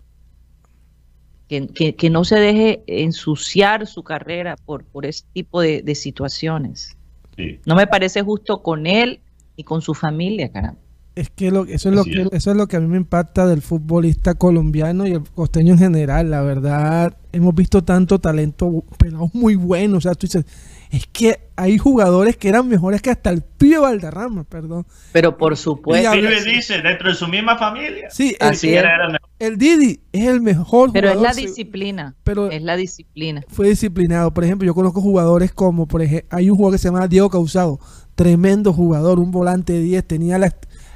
[1.47, 5.95] Que, que- que no se deje ensuciar su carrera por, por ese tipo de, de
[5.95, 6.95] situaciones.
[7.36, 7.59] Sí.
[7.66, 9.20] No me parece justo con él
[9.57, 10.80] y con su familia, caramba.
[11.14, 12.28] Es que lo, eso, es lo que es.
[12.32, 15.80] eso es lo que a mí me impacta del futbolista colombiano y el costeño en
[15.80, 16.32] general.
[16.32, 19.97] La verdad, hemos visto tanto talento, pelados muy buenos.
[19.97, 20.45] O sea, tú dices,
[20.91, 24.85] es que hay jugadores que eran mejores que hasta el pibe Valderrama, perdón.
[25.13, 26.09] Pero por Y supuesto.
[26.09, 28.09] habla- Pibe dice, dentro de su misma familia.
[28.11, 28.77] Sí, el, Así es.
[28.79, 29.29] era el mejor.
[29.39, 31.29] el Didi es el mejor Pero es jugador.
[31.29, 32.15] la se- disciplina.
[32.23, 33.41] pero- es la disciplina.
[33.47, 34.33] fue disciplinado.
[34.33, 37.29] Por ejemplo, yo conozco jugadores como, por ejemplo, hay un jugador que se llama Diego
[37.29, 37.79] Causado,
[38.15, 40.53] tremendo jugador, un volante de 10, tenía la,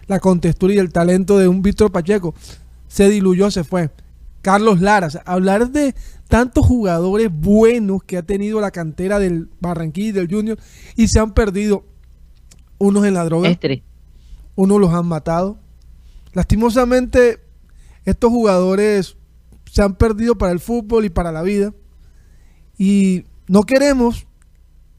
[0.07, 2.35] la contextura y el talento de un Víctor Pacheco.
[2.87, 3.89] Se diluyó, se fue.
[4.45, 5.95] Carlos Lara, o sea, hablar de
[6.27, 10.59] tantos jugadores buenos que ha tenido la cantera del Barranquilla y del Junior
[10.95, 11.83] y se han perdido
[12.77, 13.57] unos en la droga,
[14.53, 15.57] unos los han matado.
[16.33, 17.39] Lastimosamente,
[18.05, 19.17] estos jugadores
[19.71, 21.73] se han perdido para el fútbol y para la vida.
[22.77, 24.27] Y no queremos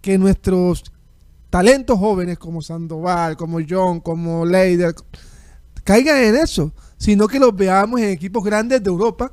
[0.01, 0.93] que nuestros
[1.51, 4.93] talentos jóvenes como Sandoval, como John, como Leider,
[5.85, 9.33] caigan en eso, sino que los veamos en equipos grandes de Europa.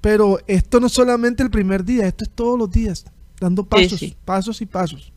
[0.00, 3.04] Pero esto no es solamente el primer día, esto es todos los días,
[3.38, 4.16] dando pasos, sí.
[4.24, 5.12] pasos y pasos.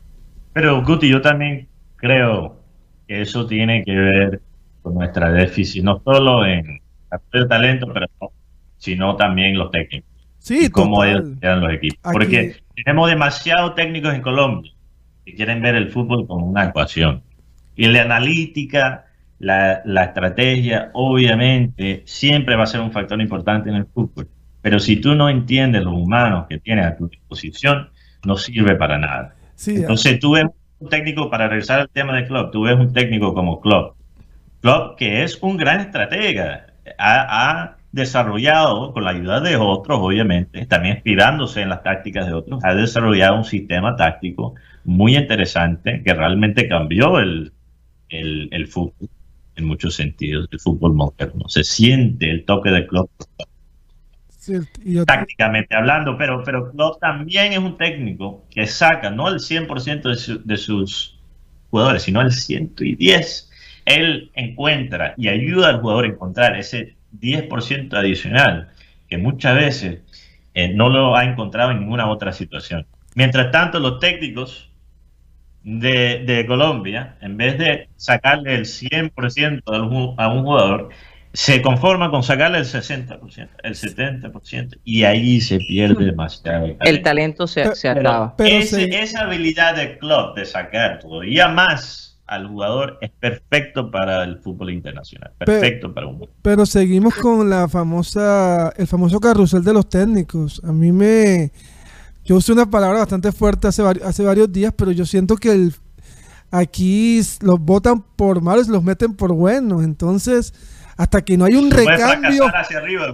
[0.52, 2.60] Pero Guti, yo también creo
[3.08, 4.42] que eso tiene que ver
[4.82, 6.80] con nuestra déficit, no solo en
[7.32, 8.30] de talento, pero no,
[8.76, 11.10] sino también los técnicos Sí, y cómo total.
[11.10, 11.98] ellos quedan los equipos.
[12.02, 14.72] Aquí- Porque tenemos demasiados técnicos en Colombia
[15.24, 17.22] que quieren ver el fútbol como una ecuación.
[17.76, 19.06] Y la analítica,
[19.44, 24.28] la, la estrategia, obviamente, siempre va a ser un factor importante en el fútbol.
[24.62, 27.90] Pero si tú no entiendes los humanos que tienes a tu disposición,
[28.24, 29.34] no sirve para nada.
[29.54, 30.46] Sí, Entonces tú ves
[30.78, 33.96] un técnico, para regresar al tema de Klopp, tú ves un técnico como Klopp.
[34.62, 36.66] Klopp, que es un gran estratega,
[36.98, 42.32] ha, ha desarrollado, con la ayuda de otros, obviamente, también inspirándose en las tácticas de
[42.32, 47.52] otros, ha desarrollado un sistema táctico muy interesante que realmente cambió el,
[48.08, 49.10] el, el fútbol
[49.56, 51.48] en muchos sentidos, el fútbol moderno.
[51.48, 53.10] Se siente el toque de Klopp
[54.38, 54.54] sí,
[55.06, 60.16] tácticamente hablando, pero, pero Klopp también es un técnico que saca no el 100% de,
[60.16, 61.18] su- de sus
[61.70, 63.50] jugadores, sino el 110.
[63.84, 68.70] Él encuentra y ayuda al jugador a encontrar ese 10% adicional
[69.08, 70.00] que muchas veces
[70.54, 72.86] eh, no lo ha encontrado en ninguna otra situación.
[73.14, 74.70] Mientras tanto, los técnicos
[75.64, 80.90] de, de Colombia, en vez de sacarle el 100% al ju- a un jugador,
[81.32, 86.76] se conforman con sacarle el 60%, el 70%, y ahí se pierde demasiado.
[86.80, 88.36] El talento se, se Pero- acaba.
[88.36, 93.90] Pero Ese- se- Esa habilidad de club de sacar todavía más al jugador es perfecto
[93.90, 95.32] para el fútbol internacional.
[95.38, 100.60] Perfecto para un Pero seguimos con la famosa, el famoso carrusel de los técnicos.
[100.64, 101.50] A mí me.
[102.24, 105.74] Yo usé una palabra bastante fuerte hace, hace varios días, pero yo siento que el,
[106.50, 109.84] aquí los votan por malos y los meten por buenos.
[109.84, 110.54] Entonces,
[110.96, 112.44] hasta que no hay un recambio.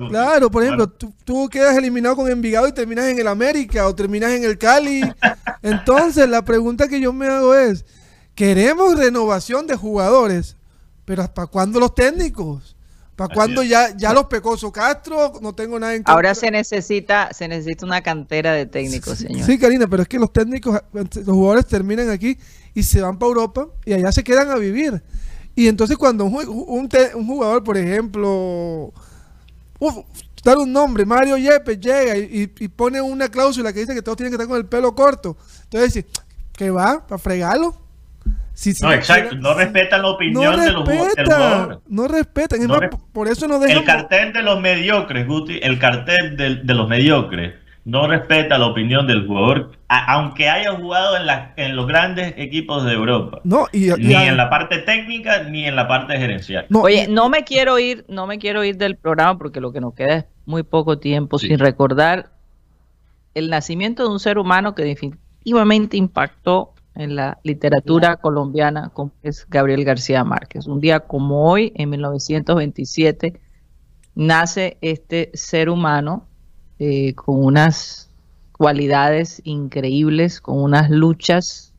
[0.09, 3.95] claro, por ejemplo, tú, tú, quedas eliminado con Envigado y terminas en el América o
[3.95, 5.03] terminas en el Cali.
[5.63, 7.85] Entonces, la pregunta que yo me hago es
[8.41, 10.57] Queremos renovación de jugadores,
[11.05, 12.75] pero ¿para cuándo los técnicos?
[13.21, 15.35] ¿Para cuándo ya, ya los Pecoso Castro?
[15.43, 16.15] No tengo nada en contra.
[16.15, 19.45] Ahora se necesita, se necesita una cantera de técnicos, señor.
[19.45, 22.39] Sí, Karina, pero es que los técnicos, los jugadores terminan aquí
[22.73, 25.03] y se van para Europa y allá se quedan a vivir.
[25.55, 28.91] Y entonces cuando un, un, jugador, por ejemplo,
[30.43, 34.31] dar un nombre, Mario Yepes llega y, pone una cláusula que dice que todos tienen
[34.31, 35.37] que estar con el pelo corto.
[35.65, 36.07] Entonces,
[36.55, 37.07] ¿qué va?
[37.07, 37.77] ¿Para fregarlo?
[38.83, 41.79] No, exacto, no respetan la opinión de los jugadores.
[41.89, 42.61] No respetan,
[43.13, 43.79] por eso no dejan...
[43.79, 47.55] El cartel de los mediocres, Guti, el cartel de, los mediocres
[47.85, 51.23] no respeta la opinión del jugador, aunque haya jugado en,
[51.57, 53.41] en los grandes equipos de Europa.
[53.45, 56.67] No, ni en la parte técnica ni en la parte gerencial.
[56.73, 59.95] Oye, no me quiero ir, no me quiero ir del programa porque lo que nos
[59.95, 62.31] queda es muy poco tiempo sin recordar
[63.35, 69.47] el nacimiento de un ser humano que definitivamente impactó en la literatura colombiana, como es
[69.49, 70.67] Gabriel García Márquez.
[70.67, 73.41] Un día como hoy, en 1927,
[74.15, 76.27] nace este ser humano
[76.79, 78.11] eh, con unas
[78.53, 81.73] cualidades increíbles, con unas luchas,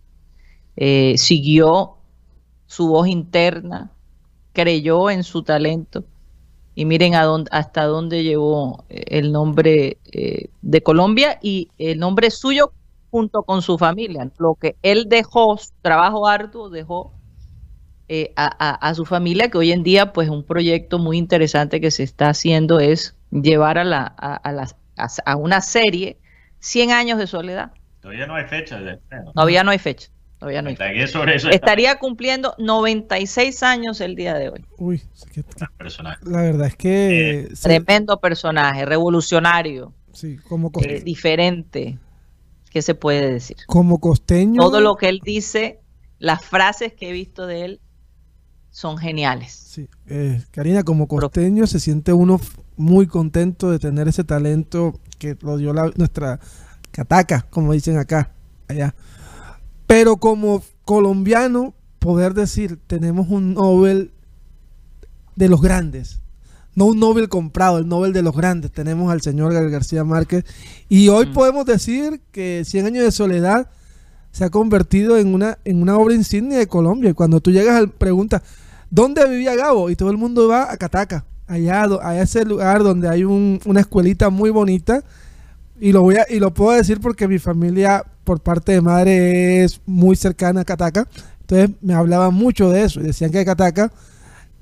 [0.75, 1.97] eh, siguió
[2.65, 3.91] su voz interna,
[4.53, 6.03] creyó en su talento.
[6.73, 9.97] Y miren a dónde, hasta dónde llevó eh, el nombre
[10.61, 12.71] de Colombia y el nombre suyo
[13.11, 14.31] junto con su familia.
[14.39, 17.13] Lo que él dejó, su trabajo arduo, dejó
[18.07, 22.03] eh, a, su familia, que hoy en día, pues un proyecto muy interesante que se
[22.03, 24.41] está haciendo es llevar a, la, a,
[25.25, 26.17] a una serie
[26.59, 27.71] 100 años de soledad.
[28.01, 28.79] Todavía no hay fecha.
[28.79, 28.99] De
[29.33, 30.09] Todavía no hay fecha.
[30.39, 30.77] Todavía no hay
[31.51, 34.65] Estaría cumpliendo 96 años el día de hoy.
[34.79, 35.01] Uy,
[36.23, 37.41] la verdad es que...
[37.41, 39.93] Eh, tremendo personaje, revolucionario.
[40.13, 41.99] Sí, como eh, diferente.
[42.71, 43.57] ¿Qué se puede decir?
[43.67, 44.61] Como costeño.
[44.61, 45.81] Todo lo que él dice,
[46.17, 47.81] las frases que he visto de él
[48.71, 49.51] son geniales.
[49.51, 52.39] Sí, eh, Karina, como costeño se siente uno
[52.77, 56.39] muy contento de tener ese talento que lo dio nuestra
[56.91, 58.33] cataca, como dicen acá,
[58.67, 58.95] allá.
[59.85, 64.13] Pero como colombiano, poder decir, tenemos un Nobel
[65.35, 66.20] de los grandes,
[66.75, 68.71] no un Nobel comprado, el Nobel de los grandes.
[68.71, 70.45] Tenemos al señor García Márquez.
[70.87, 71.33] Y hoy mm.
[71.33, 73.69] podemos decir que Cien años de soledad
[74.31, 77.09] se ha convertido en una, en una obra insignia de Colombia.
[77.09, 78.41] Y cuando tú llegas al pregunta,
[78.89, 79.89] ¿dónde vivía Gabo?
[79.89, 84.29] Y todo el mundo va a Cataca, allá a ese lugar donde hay una escuelita
[84.29, 85.03] muy bonita.
[85.79, 89.63] Y lo voy a, y lo puedo decir porque mi familia por parte de madre
[89.63, 91.07] es muy cercana a Cataca.
[91.41, 93.01] Entonces me hablaban mucho de eso.
[93.01, 93.91] Y decían que Cataca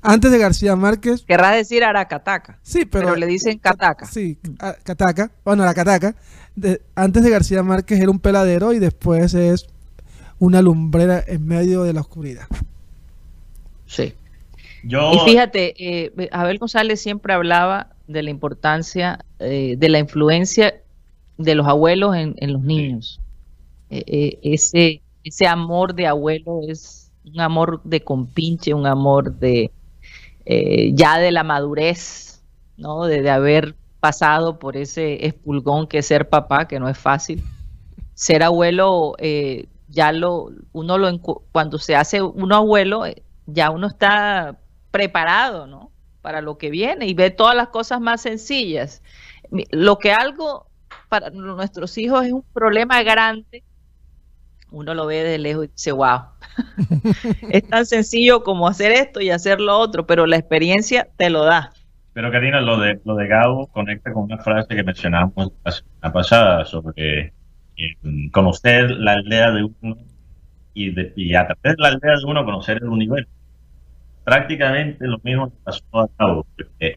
[0.02, 1.24] antes de García Márquez.
[1.26, 2.58] Querrá decir Aracataca.
[2.62, 4.06] Sí, pero, le dicen Cataca.
[4.06, 4.38] Sí,
[4.82, 5.30] Cataca.
[5.44, 6.14] Bueno, la Cataca.
[6.94, 9.66] antes de García Márquez era un peladero y después es
[10.38, 12.46] una lumbrera en medio de la oscuridad.
[13.86, 14.14] Sí.
[14.82, 15.12] Yo...
[15.12, 20.74] Y fíjate, eh, Abel González siempre hablaba de la importancia eh, de la influencia
[21.38, 23.20] de los abuelos en, los niños.
[23.88, 29.70] Eh, eh, ese, ese amor de abuelo es un amor de compinche, un amor de,
[30.44, 32.42] eh, ya de la madurez,
[32.76, 33.04] ¿no?
[33.04, 37.42] De, haber pasado por ese espulgón que es ser papá, que no es fácil.
[38.14, 41.20] Ser abuelo, eh, ya lo, uno lo,
[41.52, 44.58] cuando se hace uno abuelo, eh, ya uno está
[44.90, 45.90] preparado, ¿no?
[46.22, 49.02] Para lo que viene y ve todas las cosas más sencillas.
[49.70, 50.66] Lo que algo
[51.08, 53.64] para nuestros hijos es un problema grande,
[54.70, 56.20] uno lo ve de lejos y dice, wow,
[57.50, 61.44] es tan sencillo como hacer esto y hacer lo otro, pero la experiencia te lo
[61.44, 61.72] da.
[62.12, 65.52] Pero Karina, lo de, lo de Gabo conecta con una frase que mencionamos
[66.02, 67.32] la pasada sobre
[67.76, 69.96] eh, conocer la aldea de uno
[70.74, 73.30] y, de, y a través de la aldea de uno conocer el universo.
[74.24, 76.46] Prácticamente lo mismo que pasó a Gabo,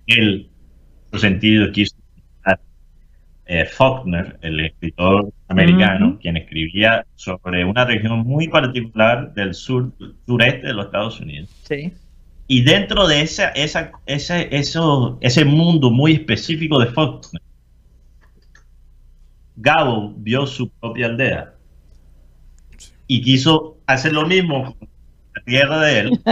[0.07, 0.49] él,
[1.11, 1.95] su sentido, quiso
[3.45, 9.91] eh, Faulkner, el escritor americano, quien escribía sobre una región muy particular del sur,
[10.25, 11.49] sureste de los Estados Unidos.
[12.47, 17.41] Y dentro de esa, esa, ese, eso, ese mundo muy específico de Faulkner,
[19.55, 21.53] Gabo vio su propia aldea.
[23.07, 24.75] Y quiso hacer lo mismo
[25.35, 26.11] la tierra de él.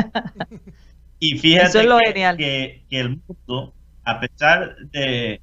[1.23, 2.03] Y fíjate es lo que,
[2.37, 5.39] que- que el mundo, a pesar de,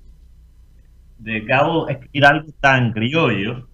[1.18, 3.68] de Cabo escribir algo tan criollo,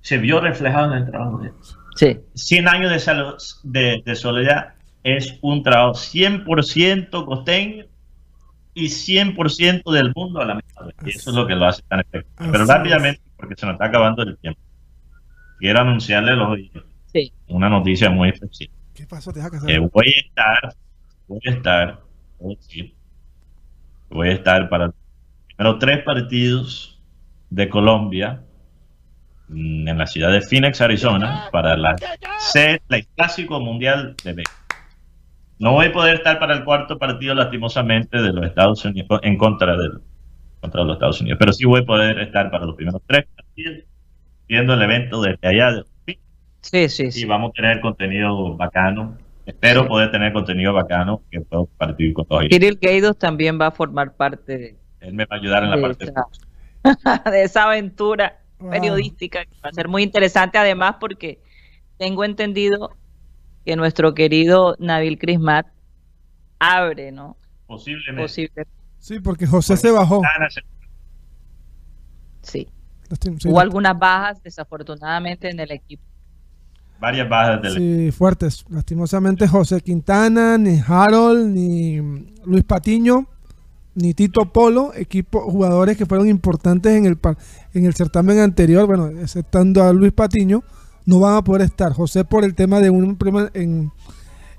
[0.00, 1.54] se vio reflejado en el trabajo de él.
[1.96, 7.84] Sí, 100 años de, salo- de, de soledad es un trabajo 100% costeño
[8.74, 10.94] y 100% del mundo a la misma vez.
[11.04, 12.50] Y eso es lo que lo hace tan efectivo.
[12.52, 14.60] Pero rápidamente, porque se nos está acabando el tiempo,
[15.58, 16.82] quiero anunciarle a los oyentes
[17.12, 17.32] sí.
[17.48, 18.70] una noticia muy especial.
[18.94, 19.32] ¿Qué pasó?
[19.32, 19.80] Te deja Que casar.
[19.92, 20.74] voy a estar,
[21.28, 22.00] voy a estar,
[22.38, 22.94] voy a decir,
[24.08, 24.92] voy a estar para
[25.60, 26.98] primeros tres partidos
[27.50, 28.40] de Colombia
[29.48, 31.96] mm, en la ciudad de Phoenix, Arizona, para la
[32.38, 34.54] sed, el clásico mundial de béisbol.
[35.58, 39.36] No voy a poder estar para el cuarto partido, lastimosamente, de los Estados Unidos en
[39.36, 39.90] contra de,
[40.60, 43.84] contra los Estados Unidos, pero sí voy a poder estar para los primeros tres partidos,
[44.48, 46.24] viendo el evento desde allá de Phoenix
[46.62, 47.24] Sí, sí, y sí.
[47.26, 49.18] vamos a tener contenido bacano.
[49.44, 49.88] Espero Sí.
[49.88, 52.44] poder tener contenido bacano que puedo compartir con todos.
[52.48, 55.76] Kirill Gaidos también va a formar parte de, Él me va a ayudar en la
[55.76, 56.26] de parte esa,
[57.30, 58.70] de esa aventura Wow.
[58.72, 61.40] periodística que va a ser muy interesante además porque
[61.96, 62.94] tengo entendido
[63.64, 65.66] que nuestro querido Nabil Crismat
[66.58, 67.38] abre, ¿no?
[67.66, 68.22] posiblemente.
[68.22, 68.66] Posible,
[68.98, 70.20] Sí, porque José se bajó.
[72.42, 72.68] Sí.
[73.46, 76.02] Hubo algunas bajas desafortunadamente en el equipo.
[77.00, 78.64] Varias bajas del Sí, fuertes.
[78.68, 81.96] Lastimosamente José Quintana, ni Harold, ni
[82.44, 83.26] Luis Patiño,
[83.94, 87.36] ni Tito Polo, equipo, jugadores que fueron importantes en el, par-
[87.74, 90.62] en el certamen anterior, bueno, exceptando a Luis Patiño,
[91.06, 91.92] no van a poder estar.
[91.92, 93.90] José por el tema de un problema en,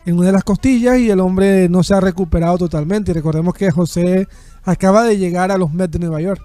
[0.05, 3.11] en una de las costillas y el hombre no se ha recuperado totalmente.
[3.11, 4.27] Y recordemos que José
[4.63, 6.41] acaba de llegar a los Mets de Nueva York.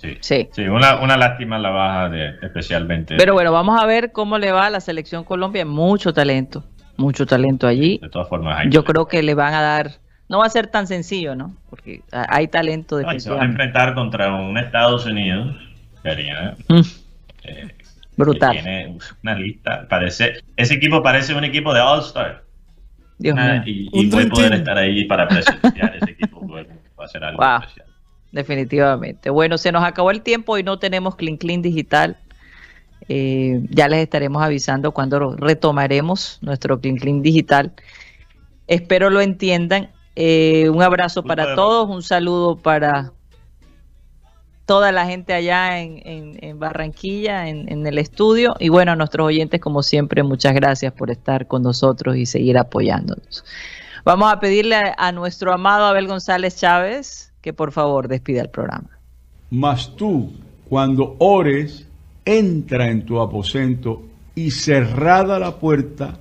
[0.00, 0.48] Sí, Sí.
[0.52, 3.16] Sí, una, una lástima la baja de especialmente.
[3.16, 5.64] Pero bueno, vamos a ver cómo le va a la selección Colombia.
[5.64, 6.64] Mucho talento,
[6.96, 7.98] mucho talento allí.
[8.02, 10.66] de todas formas, hay Yo creo que le van a dar, no va a ser
[10.68, 11.54] tan sencillo, ¿no?
[11.70, 13.44] Porque a- hay talento No, y se van a definitivamente.
[13.52, 15.56] enfrentar contra un Estados Unidos,
[16.02, 16.80] Karina, Mm,
[17.44, 17.68] eh,
[18.16, 18.56] Brutal.
[18.56, 19.86] que tiene una lista.
[19.88, 22.42] Parece, ese equipo parece un equipo de All-Star.
[23.18, 23.88] Dios Ah, mío.
[23.92, 26.40] y, voy a poder estar ahí para presenciar ese equipo.
[26.40, 26.68] bueno,
[26.98, 27.60] Va a ser algo Wow.
[27.60, 27.86] especial.
[28.32, 29.28] Definitivamente.
[29.30, 32.16] Bueno, se nos acabó el tiempo y no tenemos Clean Clean Digital.
[33.08, 37.72] Eh, ya les estaremos avisando cuando retomaremos nuestro Clean Clean Digital.
[38.68, 39.90] Espero lo entiendan.
[40.14, 43.12] Eh, un abrazo para todos, un saludo para
[44.66, 48.54] toda la gente allá en, en- en Barranquilla, en, en el estudio.
[48.58, 52.58] Y bueno, a nuestros oyentes, como siempre, muchas gracias por estar con nosotros y seguir
[52.58, 53.44] apoyándonos.
[54.04, 58.50] Vamos a pedirle a, a nuestro amado Abel González Chávez que por favor despida el
[58.50, 58.88] programa.
[59.50, 60.32] Mas tú,
[60.68, 61.86] cuando ores,
[62.24, 64.02] entra en tu aposento
[64.34, 66.18] y cerrada la puerta,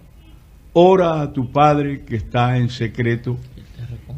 [0.74, 3.38] ora a tu Padre que está en secreto,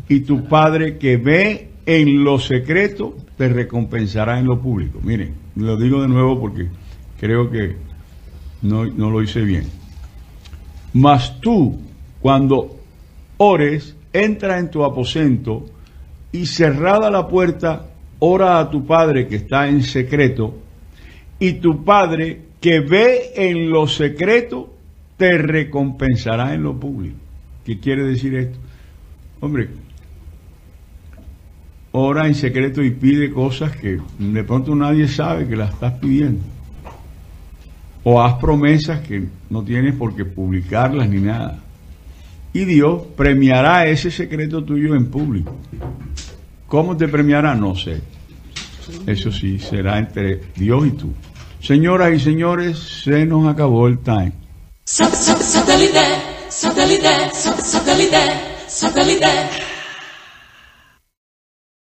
[0.07, 4.99] y tu Padre que ve en lo secreto te recompensará en lo público.
[5.01, 6.67] Miren, lo digo de nuevo porque
[7.19, 7.75] creo que
[8.61, 9.65] no, no lo hice bien.
[10.93, 11.79] Mas tú,
[12.21, 12.77] cuando
[13.37, 15.65] ores, entra en tu aposento
[16.31, 17.87] y cerrada la puerta,
[18.19, 20.55] ora a tu Padre que está en secreto,
[21.39, 24.73] y tu Padre que ve en lo secreto,
[25.17, 27.17] te recompensará en lo público.
[27.65, 28.57] ¿Qué quiere decir esto?
[29.41, 29.69] Hombre,
[31.93, 36.41] ora en secreto y pide cosas que de pronto nadie sabe que las estás pidiendo.
[38.03, 41.59] O haz promesas que no tienes por qué publicarlas ni nada.
[42.51, 45.55] Y Dios premiará ese secreto tuyo en público.
[46.67, 47.55] ¿Cómo te premiará?
[47.55, 48.01] No sé.
[49.05, 51.13] Eso sí, será entre Dios y tú.
[51.61, 54.33] Señoras y señores, se nos acabó el time.
[54.83, 55.99] Satellite,
[58.67, 59.72] satellite.